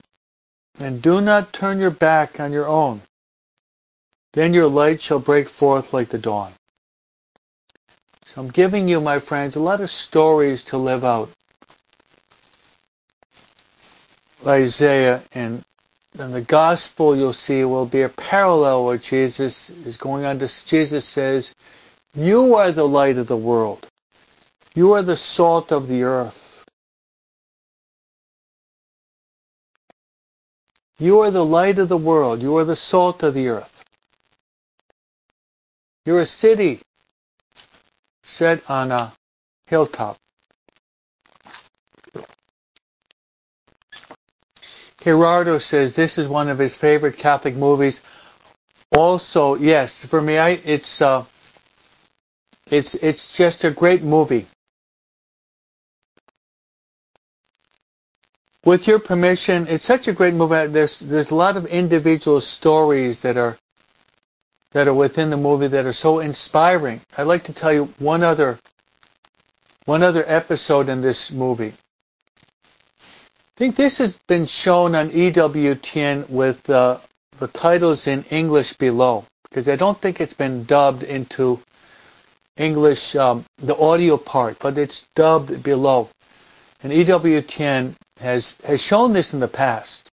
and 0.80 1.02
do 1.02 1.22
not 1.22 1.54
turn 1.54 1.80
your 1.80 1.92
back 1.92 2.40
on 2.40 2.52
your 2.52 2.68
own, 2.68 3.02
then 4.34 4.54
your 4.54 4.68
light 4.68 5.02
shall 5.02 5.20
break 5.20 5.48
forth 5.48 5.94
like 5.94 6.10
the 6.10 6.18
dawn. 6.18 6.54
So 8.26 8.42
I'm 8.42 8.50
giving 8.50 8.88
you, 8.88 9.00
my 9.00 9.20
friends, 9.20 9.56
a 9.56 9.60
lot 9.60 9.82
of 9.82 9.92
stories 9.92 10.64
to 10.64 10.78
live 10.78 11.04
out. 11.04 11.30
Isaiah 14.46 15.22
and 15.34 15.64
in 16.18 16.32
the 16.32 16.42
gospel 16.42 17.16
you'll 17.16 17.34
see 17.34 17.64
will 17.64 17.86
be 17.86 18.02
a 18.02 18.10
parallel 18.10 18.86
where 18.86 18.98
Jesus 18.98 19.70
is 19.70 19.98
going 19.98 20.26
on 20.26 20.40
to 20.40 20.66
Jesus 20.66 21.06
says, 21.08 21.54
You 22.16 22.56
are 22.56 22.72
the 22.72 22.88
light 22.88 23.18
of 23.18 23.28
the 23.28 23.38
world. 23.38 23.88
You 24.76 24.94
are 24.94 25.02
the 25.02 25.18
salt 25.18 25.72
of 25.72 25.88
the 25.88 26.04
earth. 26.04 26.64
You 31.00 31.22
are 31.22 31.32
the 31.32 31.44
light 31.44 31.80
of 31.80 31.90
the 31.90 31.98
world. 31.98 32.42
You 32.42 32.58
are 32.58 32.66
the 32.66 32.76
salt 32.76 33.24
of 33.24 33.34
the 33.34 33.48
earth. 33.48 33.84
You're 36.06 36.22
a 36.22 36.26
city 36.26 36.82
set 38.24 38.70
on 38.70 38.92
a 38.92 39.14
hilltop. 39.66 40.18
Gerardo 45.02 45.58
says 45.58 45.96
this 45.96 46.18
is 46.18 46.28
one 46.28 46.48
of 46.48 46.60
his 46.60 46.78
favorite 46.78 47.18
Catholic 47.18 47.56
movies. 47.56 48.02
Also, 48.96 49.56
yes, 49.56 50.06
for 50.06 50.22
me, 50.22 50.38
I, 50.38 50.52
it's 50.64 51.02
uh, 51.02 51.26
it's 52.74 52.96
it's 52.96 53.34
just 53.34 53.64
a 53.64 53.72
great 53.72 54.04
movie. 54.04 54.48
With 58.66 58.88
your 58.88 59.00
permission, 59.00 59.68
it's 59.68 59.84
such 59.84 60.08
a 60.08 60.14
great 60.14 60.34
movie. 60.34 60.68
There's 60.68 61.00
there's 61.00 61.32
a 61.32 61.36
lot 61.36 61.58
of 61.58 61.66
individual 61.66 62.42
stories 62.42 63.22
that 63.22 63.38
are 63.38 63.58
that 64.72 64.88
are 64.88 64.94
within 64.94 65.30
the 65.30 65.38
movie 65.38 65.68
that 65.68 65.86
are 65.86 65.94
so 65.94 66.20
inspiring. 66.20 67.02
I'd 67.18 67.24
like 67.24 67.44
to 67.46 67.54
tell 67.54 67.74
you 67.74 67.94
one 68.00 68.24
other 68.24 68.58
one 69.86 70.02
other 70.02 70.24
episode 70.28 70.90
in 70.90 71.02
this 71.02 71.32
movie. 71.32 71.74
I 73.56 73.58
think 73.58 73.76
this 73.76 74.00
has 74.00 74.18
been 74.28 74.48
shown 74.48 74.96
on 74.96 75.12
EWTN 75.12 76.30
with 76.30 76.68
uh, 76.70 77.00
the 77.38 77.48
titles 77.50 78.08
in 78.08 78.24
English 78.32 78.74
below 78.74 79.26
because 79.44 79.70
I 79.70 79.76
don't 79.76 80.00
think 80.02 80.20
it's 80.20 80.34
been 80.34 80.64
dubbed 80.64 81.04
into 81.04 81.60
English, 82.58 83.16
um, 83.16 83.46
the 83.58 83.78
audio 83.78 84.18
part, 84.18 84.58
but 84.60 84.78
it's 84.78 85.06
dubbed 85.16 85.64
below. 85.64 86.10
And 86.82 86.92
EWTN 86.92 87.96
has, 88.20 88.56
has 88.64 88.82
shown 88.82 89.14
this 89.14 89.34
in 89.34 89.40
the 89.40 89.48
past. 89.48 90.10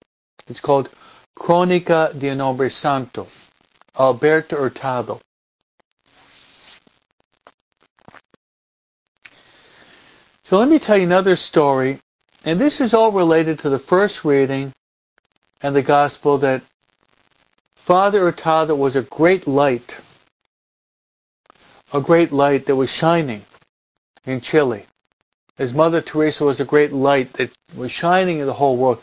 It's 0.48 0.60
called 0.60 0.90
Cronica 1.38 2.18
de 2.18 2.30
un 2.30 2.40
Hombre 2.40 2.70
Santo. 2.70 3.28
Alberto 3.98 4.56
Hurtado. 4.56 5.20
So 10.44 10.58
let 10.58 10.70
me 10.70 10.80
tell 10.80 10.98
you 10.98 11.04
another 11.04 11.36
story, 11.36 12.00
and 12.44 12.60
this 12.60 12.82
is 12.82 12.94
all 12.94 13.12
related 13.12 13.60
to 13.60 13.70
the 13.70 13.78
first 13.78 14.24
reading 14.26 14.74
and 15.62 15.76
the 15.76 15.84
gospel 15.84 16.40
that 16.40 16.64
Father 17.76 18.22
Hurtado 18.22 18.74
was 18.74 18.96
a 18.96 19.02
great 19.02 19.48
light, 19.48 20.00
a 21.94 22.02
great 22.02 22.32
light 22.32 22.66
that 22.68 22.76
was 22.76 22.92
shining 22.92 23.44
in 24.26 24.42
Chile. 24.42 24.86
As 25.58 25.74
Mother 25.74 26.02
Teresa 26.02 26.46
was 26.46 26.60
a 26.60 26.66
great 26.66 26.94
light 26.94 27.34
that 27.34 27.52
was 27.76 27.92
shining 27.92 28.40
in 28.40 28.46
the 28.46 28.54
whole 28.54 28.78
world. 28.78 29.02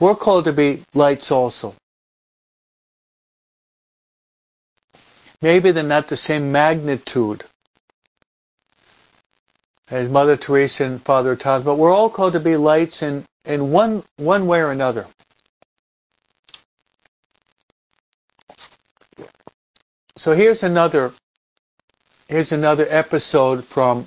We're 0.00 0.14
called 0.14 0.44
to 0.44 0.52
be 0.52 0.84
lights 0.94 1.30
also. 1.30 1.74
Maybe 5.42 5.70
they're 5.70 5.82
not 5.82 6.08
the 6.08 6.16
same 6.16 6.50
magnitude 6.50 7.44
as 9.90 10.08
Mother 10.08 10.36
Teresa 10.36 10.84
and 10.84 11.02
Father 11.02 11.36
Thomas, 11.36 11.64
but 11.64 11.76
we're 11.76 11.92
all 11.92 12.10
called 12.10 12.34
to 12.34 12.40
be 12.40 12.56
lights 12.56 13.02
in, 13.02 13.24
in 13.44 13.70
one, 13.70 14.02
one 14.16 14.46
way 14.46 14.60
or 14.60 14.70
another. 14.70 15.06
So 20.16 20.34
here's 20.34 20.62
another 20.62 21.12
here's 22.28 22.52
another 22.52 22.86
episode 22.90 23.64
from 23.64 24.06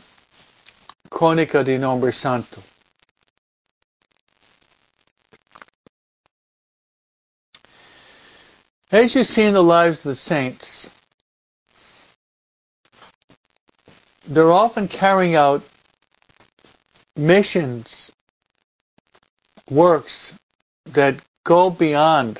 Cronica 1.09 1.65
de 1.65 1.76
un 1.76 1.82
Hombre 1.82 2.13
Santo. 2.13 2.61
As 8.91 9.15
you 9.15 9.24
see 9.24 9.43
in 9.43 9.53
the 9.55 9.63
lives 9.63 9.99
of 9.99 10.03
the 10.11 10.15
saints, 10.15 10.89
they're 14.28 14.51
often 14.51 14.88
carrying 14.88 15.36
out 15.36 15.63
missions, 17.15 18.11
works 19.69 20.36
that 20.86 21.15
go 21.43 21.72
beyond 21.72 22.39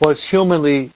what's 0.00 0.28
humanly 0.28 0.92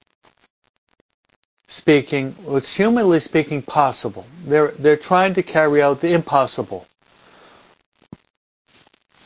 speaking, 1.70 2.34
it's 2.48 2.74
humanly 2.74 3.20
speaking 3.20 3.62
possible. 3.62 4.26
They're 4.44 4.72
they're 4.72 4.96
trying 4.96 5.34
to 5.34 5.42
carry 5.42 5.80
out 5.80 6.00
the 6.00 6.12
impossible. 6.12 6.86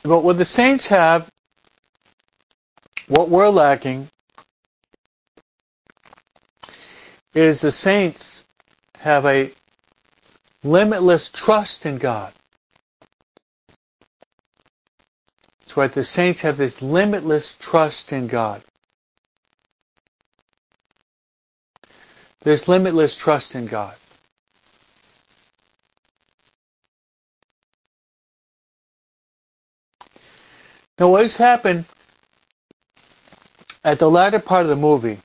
But 0.03 0.21
what 0.21 0.37
the 0.37 0.45
saints 0.45 0.87
have, 0.89 1.31
what 3.09 3.31
we're 3.31 3.49
lacking, 3.49 4.09
is 7.35 7.63
the 7.63 7.73
saints 7.73 8.45
have 8.99 9.25
a 9.25 9.51
limitless 10.63 11.31
trust 11.31 11.87
in 11.87 11.97
God. 11.97 12.35
That's 15.61 15.77
right, 15.77 15.93
the 15.93 16.05
saints 16.05 16.43
have 16.43 16.59
this 16.59 16.83
limitless 16.83 17.57
trust 17.59 18.13
in 18.13 18.27
God. 18.27 18.63
There's 22.45 22.69
limitless 22.69 23.17
trust 23.17 23.55
in 23.55 23.67
God. 23.67 23.95
Now, 30.99 31.09
what 31.09 31.23
has 31.23 31.37
happened 31.37 31.87
at 33.83 33.99
the 33.99 34.09
latter 34.09 34.39
part 34.39 34.63
of 34.63 34.69
the 34.69 34.77
movie 34.77 35.19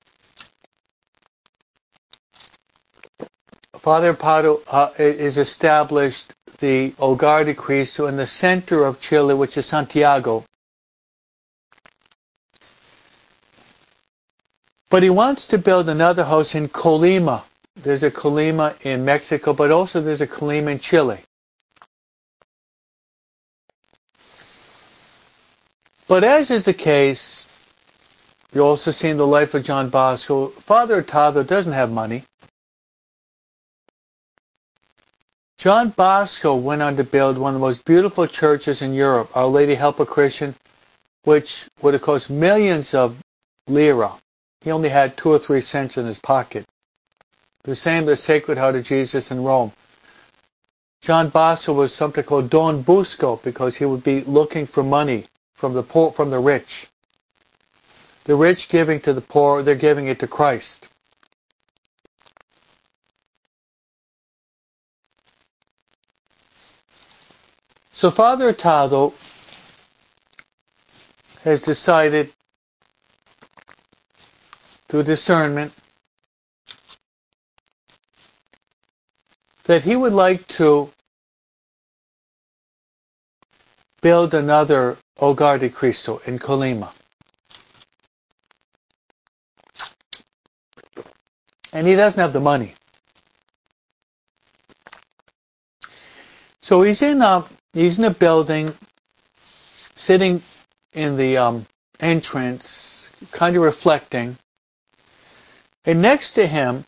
Father 3.79 4.13
Hurtado 4.13 4.61
uh, 4.67 4.91
is 4.97 5.37
established 5.37 6.33
the 6.59 6.91
Hogar 6.91 7.45
de 7.45 7.53
Cristo 7.53 8.07
in 8.07 8.17
the 8.17 8.27
center 8.27 8.83
of 8.85 8.99
Chile, 8.99 9.33
which 9.33 9.57
is 9.57 9.65
Santiago. 9.65 10.43
But 14.89 15.03
he 15.03 15.09
wants 15.09 15.47
to 15.47 15.57
build 15.57 15.87
another 15.87 16.23
house 16.23 16.55
in 16.55 16.67
Colima. 16.67 17.43
There's 17.75 18.03
a 18.03 18.11
Colima 18.11 18.75
in 18.83 19.05
Mexico, 19.05 19.53
but 19.53 19.71
also 19.71 20.01
there's 20.01 20.21
a 20.21 20.27
Colima 20.27 20.71
in 20.71 20.79
Chile. 20.79 21.19
But 26.07 26.23
as 26.23 26.49
is 26.49 26.65
the 26.65 26.73
case, 26.73 27.45
you 28.51 28.61
also 28.61 28.89
see 28.89 29.09
in 29.09 29.17
the 29.17 29.27
life 29.27 29.53
of 29.53 29.63
John 29.63 29.89
Bosco, 29.89 30.47
Father 30.47 30.95
Hurtado 30.95 31.43
doesn't 31.43 31.73
have 31.73 31.91
money. 31.91 32.23
John 35.59 35.89
Bosco 35.89 36.55
went 36.55 36.81
on 36.81 36.97
to 36.97 37.03
build 37.03 37.37
one 37.37 37.53
of 37.53 37.59
the 37.59 37.67
most 37.67 37.85
beautiful 37.85 38.25
churches 38.25 38.81
in 38.81 38.93
Europe, 38.93 39.29
Our 39.35 39.45
Lady 39.45 39.75
Help 39.75 39.99
a 39.99 40.05
Christian, 40.05 40.55
which 41.25 41.67
would 41.81 41.93
have 41.93 42.01
cost 42.01 42.31
millions 42.31 42.95
of 42.95 43.15
lira. 43.67 44.13
He 44.61 44.71
only 44.71 44.89
had 44.89 45.15
two 45.15 45.29
or 45.29 45.39
three 45.39 45.61
cents 45.61 45.97
in 45.97 46.05
his 46.05 46.19
pocket. 46.19 46.65
The 47.63 47.75
same 47.75 48.05
the 48.05 48.17
Sacred 48.17 48.57
Heart 48.57 48.75
of 48.75 48.83
Jesus 48.83 49.31
in 49.31 49.43
Rome. 49.43 49.71
John 51.01 51.29
Bosco 51.29 51.73
was 51.73 51.93
something 51.93 52.23
called 52.23 52.49
Don 52.49 52.83
Busco 52.83 53.41
because 53.41 53.77
he 53.77 53.85
would 53.85 54.03
be 54.03 54.21
looking 54.21 54.65
for 54.65 54.83
money 54.83 55.25
from 55.53 55.73
the 55.73 55.83
poor, 55.83 56.11
from 56.11 56.29
the 56.29 56.39
rich. 56.39 56.87
The 58.25 58.35
rich 58.35 58.67
giving 58.67 58.99
to 59.01 59.13
the 59.13 59.21
poor, 59.21 59.63
they're 59.63 59.75
giving 59.75 60.07
it 60.07 60.19
to 60.19 60.27
Christ. 60.27 60.87
So 67.93 68.11
Father 68.11 68.53
Tado 68.53 69.13
has 71.43 71.61
decided 71.61 72.31
through 74.89 75.03
discernment 75.03 75.71
that 79.65 79.83
he 79.83 79.95
would 79.95 80.13
like 80.13 80.47
to 80.47 80.89
build 84.01 84.33
another 84.33 84.97
Hogar 85.19 85.59
de 85.59 85.69
Cristo 85.69 86.21
in 86.25 86.39
Colima. 86.39 86.91
And 91.71 91.85
he 91.85 91.95
doesn't 91.95 92.19
have 92.19 92.33
the 92.33 92.39
money. 92.39 92.73
So 96.63 96.81
he's 96.81 97.01
in 97.03 97.21
a 97.21 97.45
he's 97.73 97.99
in 97.99 98.05
a 98.05 98.11
building, 98.11 98.73
sitting 99.95 100.41
in 100.93 101.15
the 101.15 101.37
um, 101.37 101.67
entrance, 101.99 103.07
kind 103.31 103.55
of 103.55 103.61
reflecting. 103.61 104.37
And 105.89 106.03
next 106.03 106.33
to 106.33 106.45
him 106.45 106.85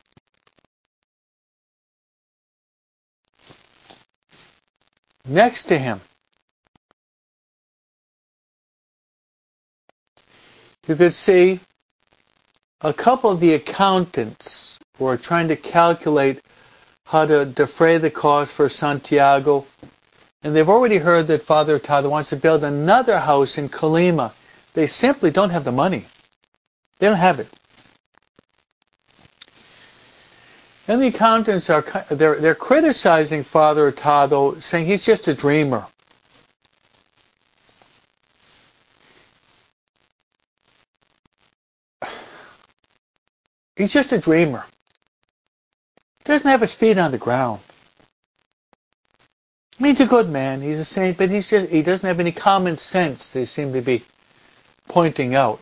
next 5.26 5.64
to 5.66 5.80
him. 5.80 6.02
You 10.88 10.96
could 10.96 11.16
see 11.16 11.60
a 12.82 12.94
couple 12.94 13.32
of 13.32 13.40
the 13.40 13.56
accountants 13.56 14.78
who 15.00 15.08
are 15.08 15.18
trying 15.18 15.48
to 15.48 15.56
calculate 15.56 16.40
how 17.06 17.26
to 17.26 17.46
defray 17.46 17.98
the 17.98 18.12
cost 18.12 18.54
for 18.54 18.70
Santiago. 18.70 19.66
And 20.44 20.56
they've 20.56 20.70
already 20.70 20.98
heard 20.98 21.26
that 21.28 21.42
Father 21.42 21.80
Tado 21.80 22.12
wants 22.12 22.30
to 22.30 22.36
build 22.36 22.64
another 22.64 23.18
house 23.18 23.58
in 23.58 23.68
Colima. 23.68 24.34
They 24.76 24.86
simply 24.86 25.32
don't 25.32 25.50
have 25.50 25.64
the 25.64 25.72
money. 25.72 26.06
They 27.00 27.08
don't 27.08 27.18
have 27.18 27.40
it. 27.40 27.48
And 30.92 31.02
the 31.02 31.08
accountants 31.08 31.70
are 31.70 31.86
they're 32.10 32.36
they're 32.36 32.54
criticizing 32.54 33.46
Father 33.46 33.94
Tado, 33.94 34.62
saying 34.62 34.88
he's 34.88 35.06
just 35.06 35.26
a 35.30 35.34
dreamer. 35.34 35.88
He's 43.78 43.94
just 43.94 44.12
a 44.12 44.18
dreamer. 44.18 44.66
Doesn't 46.26 46.52
have 46.52 46.60
his 46.60 46.74
feet 46.74 46.98
on 46.98 47.12
the 47.12 47.18
ground. 47.18 47.62
He's 49.78 50.02
a 50.02 50.06
good 50.06 50.28
man. 50.28 50.62
He's 50.62 50.80
a 50.80 50.84
saint, 50.84 51.18
but 51.18 51.30
he's 51.30 51.50
just 51.50 51.72
he 51.72 51.84
doesn't 51.84 52.06
have 52.06 52.20
any 52.20 52.34
common 52.34 52.76
sense. 52.76 53.32
They 53.32 53.46
seem 53.46 53.72
to 53.72 53.82
be 53.82 54.04
pointing 54.90 55.36
out. 55.36 55.62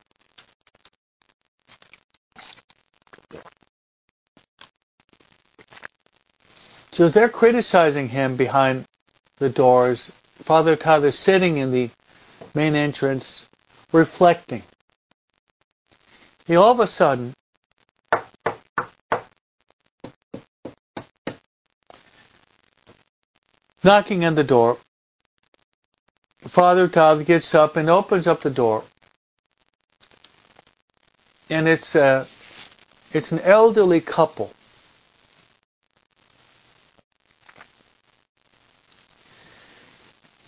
So 6.99 7.07
they're 7.07 7.29
criticizing 7.29 8.09
him 8.09 8.35
behind 8.35 8.83
the 9.37 9.47
doors. 9.47 10.11
Father 10.43 10.75
Todd 10.75 11.05
is 11.05 11.17
sitting 11.17 11.57
in 11.57 11.71
the 11.71 11.89
main 12.53 12.75
entrance, 12.75 13.47
reflecting. 13.93 14.63
He 16.45 16.57
all 16.57 16.73
of 16.73 16.81
a 16.81 16.87
sudden 16.87 17.33
knocking 23.81 24.25
on 24.25 24.35
the 24.35 24.43
door. 24.43 24.77
Father 26.49 26.89
Todd 26.89 27.25
gets 27.25 27.55
up 27.55 27.77
and 27.77 27.89
opens 27.89 28.27
up 28.27 28.41
the 28.41 28.49
door. 28.49 28.83
And 31.49 31.65
it's 31.65 31.95
a, 31.95 32.27
it's 33.13 33.31
an 33.31 33.39
elderly 33.39 34.01
couple. 34.01 34.51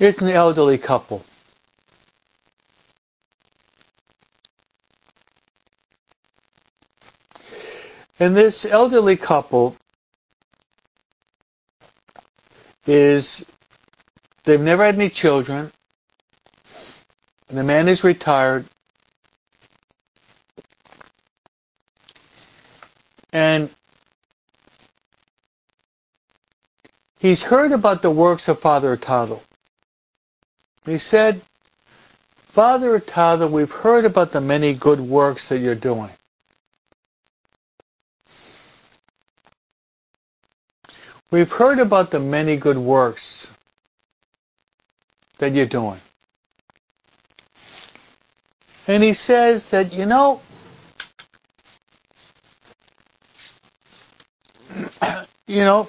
It's 0.02 0.20
an 0.20 0.30
elderly 0.30 0.80
couple. 0.80 1.24
And 8.20 8.36
this 8.36 8.66
elderly 8.66 9.16
couple 9.16 9.76
is, 12.88 13.46
they've 14.44 14.60
never 14.60 14.84
had 14.84 14.96
any 14.96 15.12
children. 15.12 15.72
The 17.50 17.62
man 17.64 17.88
is 17.88 18.04
retired. 18.04 18.66
And 23.32 23.70
he's 27.20 27.44
heard 27.44 27.72
about 27.72 28.02
the 28.02 28.10
works 28.10 28.48
of 28.48 28.60
Father 28.60 28.98
Tado. 28.98 29.42
He 30.86 30.98
said, 30.98 31.42
Father 32.50 33.00
Tado, 33.00 33.50
we've 33.50 33.72
heard 33.72 34.06
about 34.06 34.32
the 34.32 34.42
many 34.42 34.74
good 34.74 35.00
works 35.00 35.48
that 35.50 35.60
you're 35.60 35.76
doing. 35.76 36.10
We've 41.30 41.52
heard 41.52 41.80
about 41.80 42.12
the 42.12 42.20
many 42.20 42.58
good 42.58 42.78
works 42.78 43.50
that 45.38 45.54
you're 45.54 45.66
doing. 45.66 46.02
And 48.88 49.02
he 49.02 49.14
says 49.14 49.70
that, 49.70 49.94
you 49.94 50.06
know, 50.06 50.42
you 55.48 55.62
know, 55.62 55.88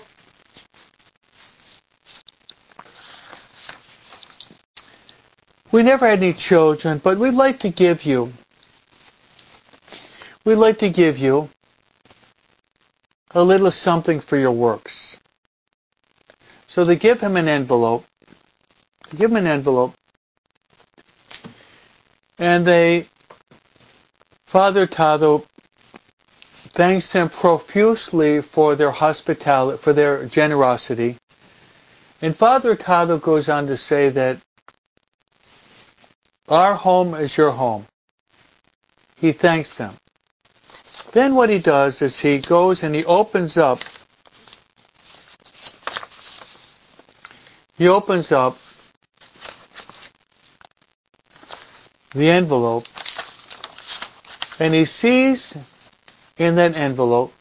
We 5.73 5.83
never 5.83 6.07
had 6.07 6.18
any 6.18 6.35
children, 6.35 6.99
but 6.99 7.18
we'd 7.18 7.33
like 7.33 7.61
to 7.61 7.70
give 7.70 8.05
you, 8.05 8.35
we'd 10.45 10.57
like 10.57 10.79
to 10.81 10.91
give 10.91 11.16
you 11.16 11.49
a 13.31 13.43
little 13.43 13.70
something 13.70 14.20
for 14.20 14.37
your 14.37 14.53
works. 14.53 15.16
So 16.66 16.85
they 16.85 16.97
give 16.97 17.23
him 17.23 17.39
an 17.39 17.49
envelope, 17.49 18.05
give 19.16 19.31
him 19.31 19.37
an 19.37 19.47
envelope, 19.47 19.95
and 22.39 22.66
they, 22.66 23.07
Father 24.45 24.87
Tado 24.87 25.47
thanks 26.75 27.12
them 27.12 27.31
profusely 27.31 28.43
for 28.43 28.77
their 28.77 28.91
hospitality, 28.91 29.79
for 29.83 29.95
their 29.95 30.27
generosity. 30.27 31.16
And 32.20 32.37
Father 32.37 32.77
Tado 32.77 33.20
goes 33.20 33.49
on 33.49 33.66
to 33.68 33.77
say 33.79 34.11
that 34.11 34.39
our 36.53 36.74
home 36.74 37.14
is 37.14 37.34
your 37.34 37.50
home. 37.50 37.86
He 39.16 39.32
thanks 39.32 39.78
them. 39.78 39.94
Then 41.12 41.34
what 41.34 41.48
he 41.48 41.59
does 41.59 42.03
is 42.03 42.20
he 42.20 42.40
goes 42.40 42.82
and 42.82 42.94
he 42.94 43.07
opens 43.07 43.57
up 43.57 43.80
he 47.78 47.88
opens 47.88 48.32
up 48.32 48.59
the 52.14 52.30
envelope 52.30 52.86
and 54.59 54.74
he 54.74 54.84
sees 54.84 55.57
in 56.36 56.57
that 56.57 56.76
envelope 56.76 57.32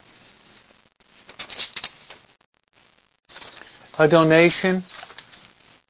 a 4.00 4.08
donation 4.08 4.84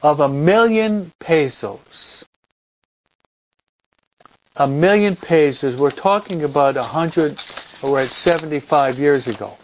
of 0.01 0.19
a 0.21 0.27
million 0.27 1.11
pesos 1.19 2.25
a 4.55 4.67
million 4.67 5.15
pages. 5.15 5.79
We're 5.79 5.89
talking 5.91 6.43
about 6.43 6.77
a 6.77 6.83
hundred 6.83 7.39
or 7.81 8.03
75 8.05 8.99
years 8.99 9.27
ago. 9.27 9.57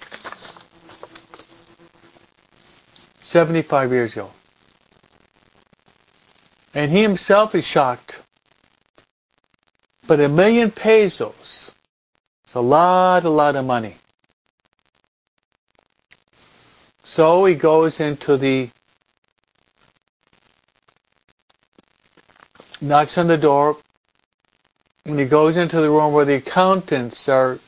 75 3.22 3.92
years 3.92 4.14
ago. 4.14 4.32
And 6.74 6.92
he 6.92 7.02
himself 7.02 7.56
is 7.56 7.66
shocked. 7.66 8.22
But 10.08 10.22
a 10.22 10.30
million 10.30 10.72
pesos 10.72 11.72
is 12.48 12.56
a 12.56 12.62
lot, 12.62 13.26
a 13.26 13.30
lot 13.30 13.58
of 13.58 13.66
money. 13.66 13.96
So 17.04 17.46
he 17.46 17.56
goes 17.56 18.00
into 18.00 18.38
the, 18.38 18.70
knocks 22.80 23.18
on 23.18 23.28
the 23.28 23.38
door, 23.38 23.78
and 25.08 25.18
he 25.18 25.26
goes 25.26 25.56
into 25.56 25.80
the 25.80 25.90
room 25.90 26.12
where 26.12 26.26
the 26.26 26.36
accountants 26.36 27.30
are 27.30 27.60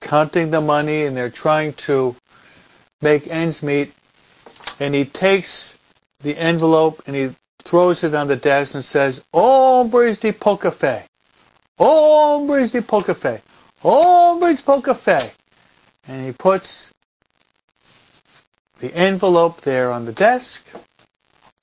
counting 0.00 0.50
the 0.50 0.60
money 0.60 1.04
and 1.04 1.16
they're 1.16 1.30
trying 1.30 1.72
to 1.74 2.16
make 3.00 3.28
ends 3.28 3.62
meet. 3.62 3.92
And 4.80 4.92
he 4.94 5.04
takes 5.04 5.78
the 6.22 6.36
envelope 6.36 7.04
and 7.06 7.14
he 7.14 7.30
throws 7.62 8.02
it 8.02 8.14
on 8.14 8.26
the 8.26 8.34
desk 8.34 8.74
and 8.74 8.84
says, 8.84 9.22
Hombres 9.32 10.18
de 10.18 10.32
poca 10.32 10.72
fe. 10.72 11.04
Hombres 11.78 12.72
de 12.72 12.82
poca 12.82 13.14
fe. 13.14 13.40
Hombres 13.80 14.58
de 14.58 14.62
poca 14.64 14.94
fe. 14.96 15.30
And 16.08 16.26
he 16.26 16.32
puts 16.32 16.92
the 18.80 18.92
envelope 18.92 19.60
there 19.60 19.92
on 19.92 20.04
the 20.04 20.12
desk, 20.12 20.66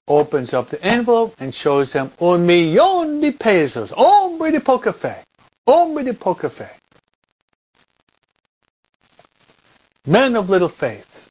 opens 0.07 0.53
up 0.53 0.69
the 0.69 0.81
envelope 0.81 1.35
and 1.39 1.53
shows 1.53 1.91
them 1.91 2.11
un 2.21 2.47
millón 2.47 3.19
de 3.19 3.31
pesos. 3.31 3.91
Hombre 3.91 4.51
de 4.51 4.61
poca 4.61 4.93
fe. 4.93 5.24
Hombre 5.67 6.03
de 6.03 6.13
poca 6.13 6.49
fe. 6.49 6.69
Men 10.05 10.35
of 10.35 10.49
little 10.49 10.69
faith. 10.69 11.29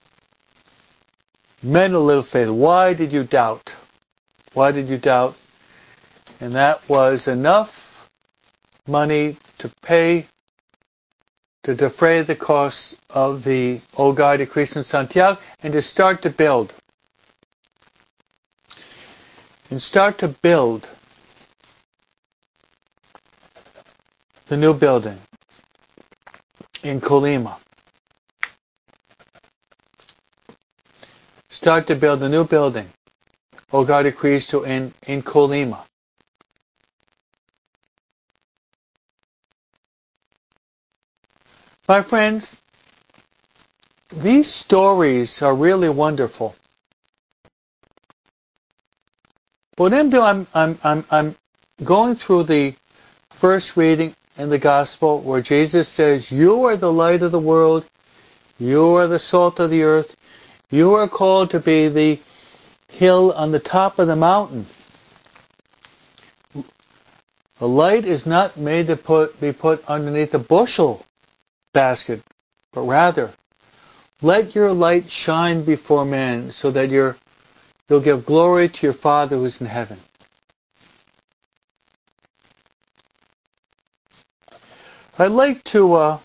Men 1.62 1.94
of 1.94 2.02
little 2.02 2.24
faith. 2.24 2.48
Why 2.48 2.94
did 2.94 3.12
you 3.12 3.22
doubt? 3.24 3.74
Why 4.52 4.72
did 4.72 4.88
you 4.88 4.98
doubt? 4.98 5.36
And 6.40 6.54
that 6.54 6.88
was 6.88 7.28
enough 7.28 8.08
money 8.86 9.36
to 9.58 9.70
pay, 9.82 10.26
to 11.62 11.74
defray 11.74 12.22
the 12.22 12.34
costs 12.34 12.96
of 13.08 13.44
the 13.44 13.80
Hogar 13.94 14.36
de 14.38 14.46
Cristo 14.46 14.80
in 14.80 14.84
Santiago 14.84 15.40
and 15.62 15.72
to 15.72 15.80
start 15.80 16.22
to 16.22 16.30
build. 16.30 16.74
And 19.70 19.80
start 19.80 20.18
to 20.18 20.28
build 20.28 20.88
the 24.46 24.56
new 24.56 24.74
building 24.74 25.18
in 26.82 27.00
Colima. 27.00 27.56
Start 31.48 31.86
to 31.86 31.94
build 31.94 32.20
the 32.20 32.28
new 32.28 32.44
building 32.44 32.88
Hogar 33.72 34.02
de 34.02 34.12
Cristo 34.12 34.62
in, 34.64 34.92
in 35.06 35.22
Colima. 35.22 35.84
My 41.88 42.02
friends, 42.02 42.56
these 44.10 44.50
stories 44.50 45.42
are 45.42 45.54
really 45.54 45.88
wonderful. 45.88 46.54
Doing, 49.76 50.14
I'm, 50.14 50.46
I'm, 50.54 50.78
I'm, 50.84 51.04
I'm 51.10 51.36
going 51.82 52.14
through 52.14 52.44
the 52.44 52.74
first 53.30 53.76
reading 53.76 54.14
in 54.36 54.50
the 54.50 54.58
gospel 54.58 55.20
where 55.20 55.40
Jesus 55.40 55.88
says, 55.88 56.30
you 56.30 56.64
are 56.64 56.76
the 56.76 56.92
light 56.92 57.22
of 57.22 57.32
the 57.32 57.38
world, 57.38 57.86
you 58.58 58.96
are 58.96 59.06
the 59.06 59.18
salt 59.18 59.60
of 59.60 59.70
the 59.70 59.82
earth, 59.82 60.16
you 60.70 60.94
are 60.94 61.08
called 61.08 61.50
to 61.50 61.60
be 61.60 61.88
the 61.88 62.20
hill 62.88 63.32
on 63.32 63.52
the 63.52 63.60
top 63.60 63.98
of 63.98 64.06
the 64.06 64.16
mountain. 64.16 64.66
The 67.58 67.68
light 67.68 68.04
is 68.04 68.26
not 68.26 68.56
made 68.56 68.88
to 68.88 68.96
put, 68.96 69.40
be 69.40 69.52
put 69.52 69.84
underneath 69.86 70.34
a 70.34 70.38
bushel 70.38 71.04
basket, 71.72 72.22
but 72.72 72.82
rather, 72.82 73.32
let 74.22 74.54
your 74.54 74.72
light 74.72 75.10
shine 75.10 75.64
before 75.64 76.04
men 76.04 76.50
so 76.50 76.70
that 76.72 76.90
you 76.90 77.14
you'll 77.88 78.00
give 78.00 78.24
glory 78.24 78.68
to 78.68 78.86
your 78.86 78.94
Father 78.94 79.36
who's 79.36 79.60
in 79.60 79.66
heaven. 79.66 79.98
I'd 85.18 85.30
like 85.30 85.62
to 85.64 85.94
uh, 85.94 86.18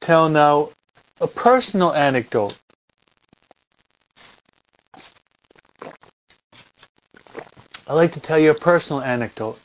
tell 0.00 0.28
now 0.28 0.70
a 1.20 1.26
personal 1.26 1.92
anecdote 1.94 2.56
I'd 7.88 7.94
like 7.94 8.12
to 8.14 8.20
tell 8.20 8.38
you 8.38 8.50
a 8.50 8.54
personal 8.54 9.00
anecdote. 9.00 9.60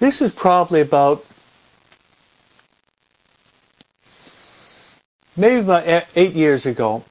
This 0.00 0.20
is 0.20 0.32
probably 0.32 0.80
about 0.80 1.24
maybe 5.36 5.60
about 5.60 6.06
eight 6.16 6.34
years 6.34 6.66
ago. 6.66 7.04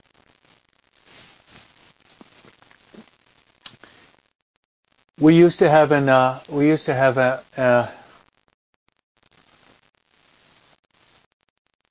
We 5.28 5.36
used 5.36 5.59
to 5.59 5.69
have 5.69 5.91
an 5.91 6.07
uh, 6.07 6.41
we 6.47 6.67
used 6.67 6.86
to 6.86 6.93
have 6.93 7.17
a, 7.17 7.91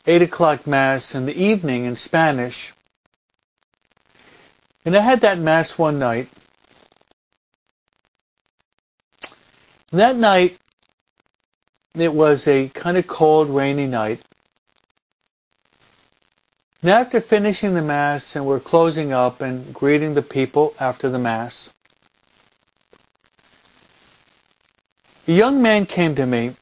eight 0.06 0.22
o'clock 0.22 0.66
mass 0.66 1.14
in 1.14 1.26
the 1.26 1.34
evening 1.34 1.84
in 1.84 1.96
Spanish 1.96 2.72
and 4.86 4.96
I 4.96 5.00
had 5.00 5.20
that 5.20 5.38
mass 5.38 5.76
one 5.76 5.98
night. 5.98 6.30
That 9.92 10.16
night, 10.16 10.56
it 11.94 12.14
was 12.14 12.48
a 12.48 12.70
kind 12.70 12.96
of 12.96 13.06
cold, 13.06 13.50
rainy 13.50 13.86
night. 13.86 14.22
And 16.80 16.90
after 16.90 17.20
finishing 17.20 17.74
the 17.74 17.82
Mass 17.82 18.34
and 18.34 18.46
we're 18.46 18.60
closing 18.60 19.12
up 19.12 19.42
and 19.42 19.74
greeting 19.74 20.14
the 20.14 20.22
people 20.22 20.74
after 20.80 21.10
the 21.10 21.18
Mass, 21.18 21.68
a 25.26 25.32
young 25.32 25.62
man 25.62 25.86
came 25.86 26.14
to 26.14 26.26
me 26.26 26.54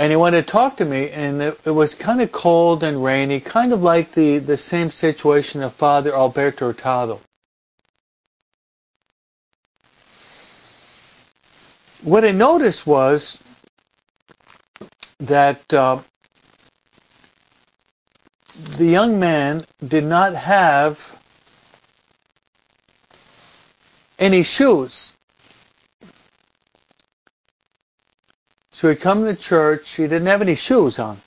and 0.00 0.10
he 0.10 0.16
wanted 0.16 0.46
to 0.46 0.50
talk 0.50 0.78
to 0.78 0.84
me, 0.86 1.10
and 1.10 1.42
it, 1.42 1.60
it 1.66 1.70
was 1.72 1.92
kind 1.92 2.22
of 2.22 2.32
cold 2.32 2.82
and 2.82 3.04
rainy, 3.04 3.38
kind 3.38 3.70
of 3.74 3.82
like 3.82 4.14
the, 4.14 4.38
the 4.38 4.56
same 4.56 4.90
situation 4.90 5.62
of 5.62 5.74
Father 5.74 6.14
Alberto 6.14 6.68
Hurtado. 6.68 7.20
What 12.02 12.24
I 12.24 12.30
noticed 12.30 12.86
was 12.86 13.38
that 15.18 15.70
uh, 15.70 16.00
the 18.78 18.86
young 18.86 19.20
man 19.20 19.66
did 19.86 20.04
not 20.04 20.34
have 20.34 21.19
any 24.20 24.44
shoes. 24.44 25.12
So 28.70 28.88
he'd 28.90 29.00
come 29.00 29.24
to 29.24 29.34
church, 29.34 29.96
he 29.96 30.04
didn't 30.04 30.26
have 30.26 30.42
any 30.42 30.54
shoes 30.54 30.98
on. 30.98 31.20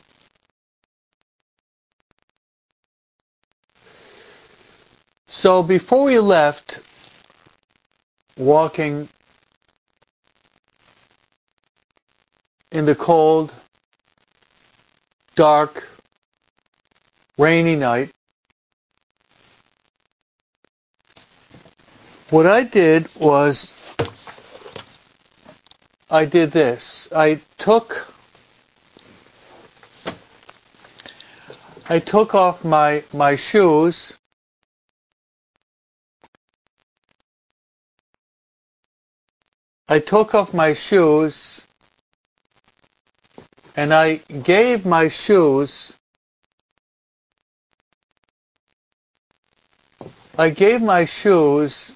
So 5.28 5.64
before 5.64 6.04
we 6.06 6.20
left, 6.20 6.80
walking 8.38 9.10
in 12.72 12.86
the 12.86 12.96
cold, 12.96 13.54
dark, 15.36 15.88
rainy 17.38 17.76
night, 17.76 18.12
what 22.34 22.48
I 22.48 22.64
did 22.64 23.08
was 23.14 23.72
I 26.10 26.26
did 26.26 26.52
this. 26.52 27.08
I 27.16 27.40
took 27.60 28.12
I 31.88 32.00
took 32.00 32.34
off 32.34 32.66
my 32.66 33.04
my 33.14 33.36
shoes 33.36 34.18
I 39.88 40.00
took 40.00 40.34
off 40.34 40.56
my 40.56 40.74
shoes 40.74 41.68
and 43.76 43.94
I 43.94 44.16
gave 44.42 44.88
my 44.88 45.08
shoes 45.08 45.96
I 50.36 50.50
gave 50.50 50.82
my 50.82 51.06
shoes 51.06 51.96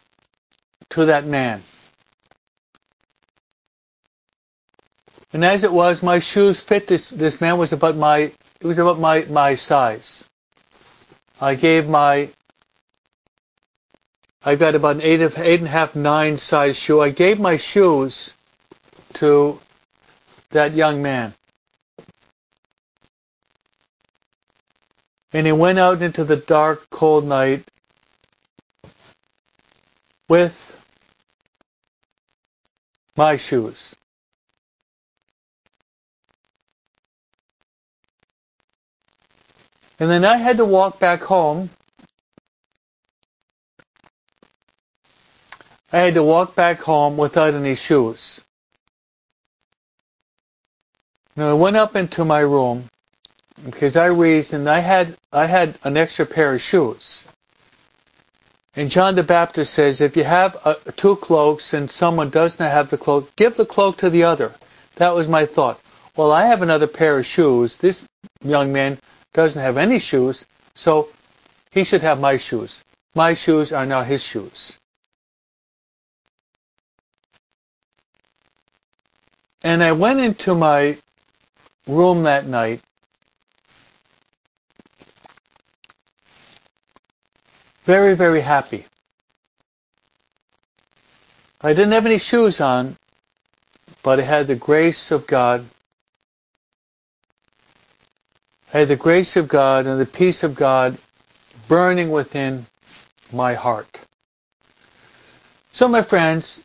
to 0.92 1.06
that 1.06 1.26
man. 1.26 1.64
And 5.34 5.44
as 5.44 5.64
it 5.64 5.72
was, 5.72 6.02
my 6.02 6.20
shoes 6.20 6.62
fit 6.62 6.88
this, 6.88 7.10
this 7.10 7.42
man 7.42 7.58
was 7.58 7.74
about 7.74 7.96
my, 7.96 8.18
it 8.20 8.64
was 8.64 8.80
about 8.80 9.00
my, 9.00 9.26
my 9.26 9.56
size. 9.56 10.24
I 11.40 11.56
gave 11.56 11.88
my, 11.88 12.30
I 14.44 14.56
got 14.56 14.76
about 14.76 14.96
an 14.96 15.02
eight, 15.02 15.22
of 15.22 15.38
eight 15.38 15.60
and 15.60 15.68
a 15.68 15.72
half, 15.72 15.96
nine 15.96 16.38
size 16.38 16.78
shoe. 16.78 17.02
I 17.02 17.10
gave 17.10 17.40
my 17.40 17.58
shoes 17.58 18.34
to 19.16 19.60
that 20.52 20.74
young 20.74 21.02
man. 21.02 21.34
And 25.34 25.46
he 25.46 25.52
went 25.52 25.78
out 25.78 26.02
into 26.02 26.24
the 26.24 26.38
dark, 26.38 26.90
cold 26.90 27.26
night 27.26 27.70
with 30.30 30.77
my 33.18 33.36
shoes. 33.36 33.96
And 40.00 40.10
then 40.10 40.24
I 40.24 40.38
had 40.38 40.58
to 40.58 40.66
walk 40.66 41.00
back 41.00 41.22
home. 41.22 41.72
I 45.92 46.00
had 46.00 46.14
to 46.14 46.24
walk 46.24 46.56
back 46.56 46.80
home 46.80 47.18
without 47.18 47.56
any 47.56 47.76
shoes. 47.76 48.42
Now 51.36 51.50
I 51.50 51.54
went 51.54 51.76
up 51.78 51.96
into 51.96 52.26
my 52.26 52.42
room 52.42 52.86
because 53.66 53.96
I 53.96 54.08
reasoned 54.08 54.70
I 54.70 54.80
had 54.80 55.16
I 55.32 55.46
had 55.48 55.80
an 55.84 55.98
extra 55.98 56.26
pair 56.26 56.54
of 56.54 56.62
shoes. 56.62 57.24
And 58.78 58.92
John 58.92 59.16
the 59.16 59.24
Baptist 59.24 59.74
says, 59.74 60.02
if 60.02 60.16
you 60.16 60.24
have 60.24 60.56
uh, 60.64 60.76
two 60.96 61.16
cloaks 61.16 61.74
and 61.74 61.90
someone 61.90 62.30
does 62.30 62.60
not 62.60 62.70
have 62.70 62.92
the 62.92 62.98
cloak, 62.98 63.36
give 63.36 63.58
the 63.58 63.66
cloak 63.66 63.98
to 63.98 64.10
the 64.12 64.22
other. 64.22 64.54
That 64.98 65.16
was 65.16 65.28
my 65.28 65.48
thought. 65.48 65.82
Well, 66.16 66.32
I 66.32 66.46
have 66.46 66.62
another 66.62 66.86
pair 66.86 67.18
of 67.18 67.26
shoes. 67.26 67.78
This 67.78 68.06
young 68.44 68.72
man 68.72 69.00
doesn't 69.34 69.60
have 69.60 69.78
any 69.78 69.98
shoes, 69.98 70.46
so 70.76 71.10
he 71.72 71.84
should 71.84 72.02
have 72.02 72.20
my 72.20 72.38
shoes. 72.38 72.84
My 73.16 73.34
shoes 73.34 73.72
are 73.72 73.88
now 73.88 74.04
his 74.04 74.24
shoes. 74.24 74.78
And 79.64 79.84
I 79.84 79.94
went 79.94 80.20
into 80.20 80.54
my 80.54 80.98
room 81.88 82.24
that 82.24 82.46
night 82.46 82.82
very, 87.88 88.16
very 88.16 88.42
happy. 88.42 88.84
I 91.62 91.74
didn't 91.74 91.94
have 91.94 92.06
any 92.06 92.18
shoes 92.18 92.60
on, 92.60 92.98
but 94.04 94.20
I 94.20 94.24
had 94.24 94.48
the 94.48 94.58
grace 94.58 95.10
of 95.10 95.26
God. 95.26 95.66
I 98.74 98.80
had 98.80 98.90
the 98.90 98.98
grace 98.98 99.38
of 99.38 99.48
God 99.48 99.86
and 99.86 100.02
the 100.02 100.06
peace 100.06 100.44
of 100.44 100.54
God 100.54 100.98
burning 101.70 102.12
within 102.12 102.66
my 103.32 103.54
heart. 103.54 104.02
So, 105.72 105.88
my 105.88 106.04
friends, 106.04 106.62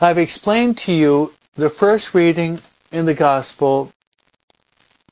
I've 0.00 0.18
explained 0.18 0.76
to 0.78 0.92
you 0.92 1.32
the 1.54 1.70
first 1.70 2.14
reading 2.14 2.58
in 2.90 3.06
the 3.06 3.14
Gospel 3.14 3.92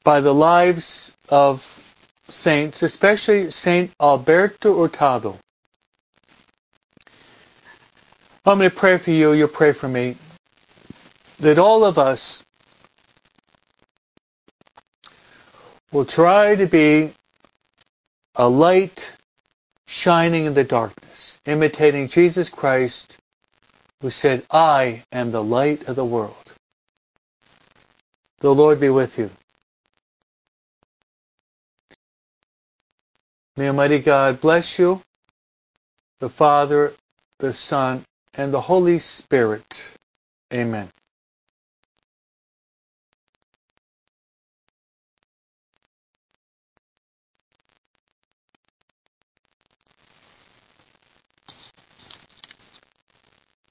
by 0.03 0.21
the 0.21 0.35
lives 0.35 1.13
of 1.29 1.84
saints, 2.29 2.83
especially 2.83 3.51
Saint 3.51 3.91
Alberto 4.01 4.81
Hurtado. 4.81 5.39
I'm 8.47 8.59
going 8.59 8.71
to 8.71 8.77
pray 8.77 8.99
for 8.99 9.11
you, 9.11 9.33
you 9.33 9.49
pray 9.49 9.73
for 9.73 9.89
me, 9.89 10.17
that 11.41 11.59
all 11.59 11.85
of 11.85 11.99
us 11.99 12.45
will 15.93 16.05
try 16.05 16.55
to 16.55 16.67
be 16.67 17.15
a 18.35 18.49
light 18.49 19.13
shining 19.87 20.45
in 20.45 20.55
the 20.55 20.65
darkness, 20.65 21.41
imitating 21.47 22.09
Jesus 22.09 22.49
Christ, 22.49 23.17
who 24.01 24.11
said, 24.11 24.45
I 24.51 25.05
am 25.13 25.31
the 25.31 25.43
light 25.43 25.89
of 25.89 25.97
the 25.97 26.05
world. 26.05 26.55
The 28.41 28.55
Lord 28.55 28.81
be 28.81 28.91
with 28.91 29.19
you. 29.19 29.31
May 33.57 33.69
Almighty 33.69 34.01
God 34.01 34.41
bless 34.41 34.81
you, 34.81 35.03
the 36.21 36.29
Father, 36.31 36.95
the 37.41 37.53
Son, 37.53 38.05
and 38.35 38.53
the 38.53 38.61
Holy 38.63 38.99
Spirit. 38.99 39.65
Amen. 40.53 40.89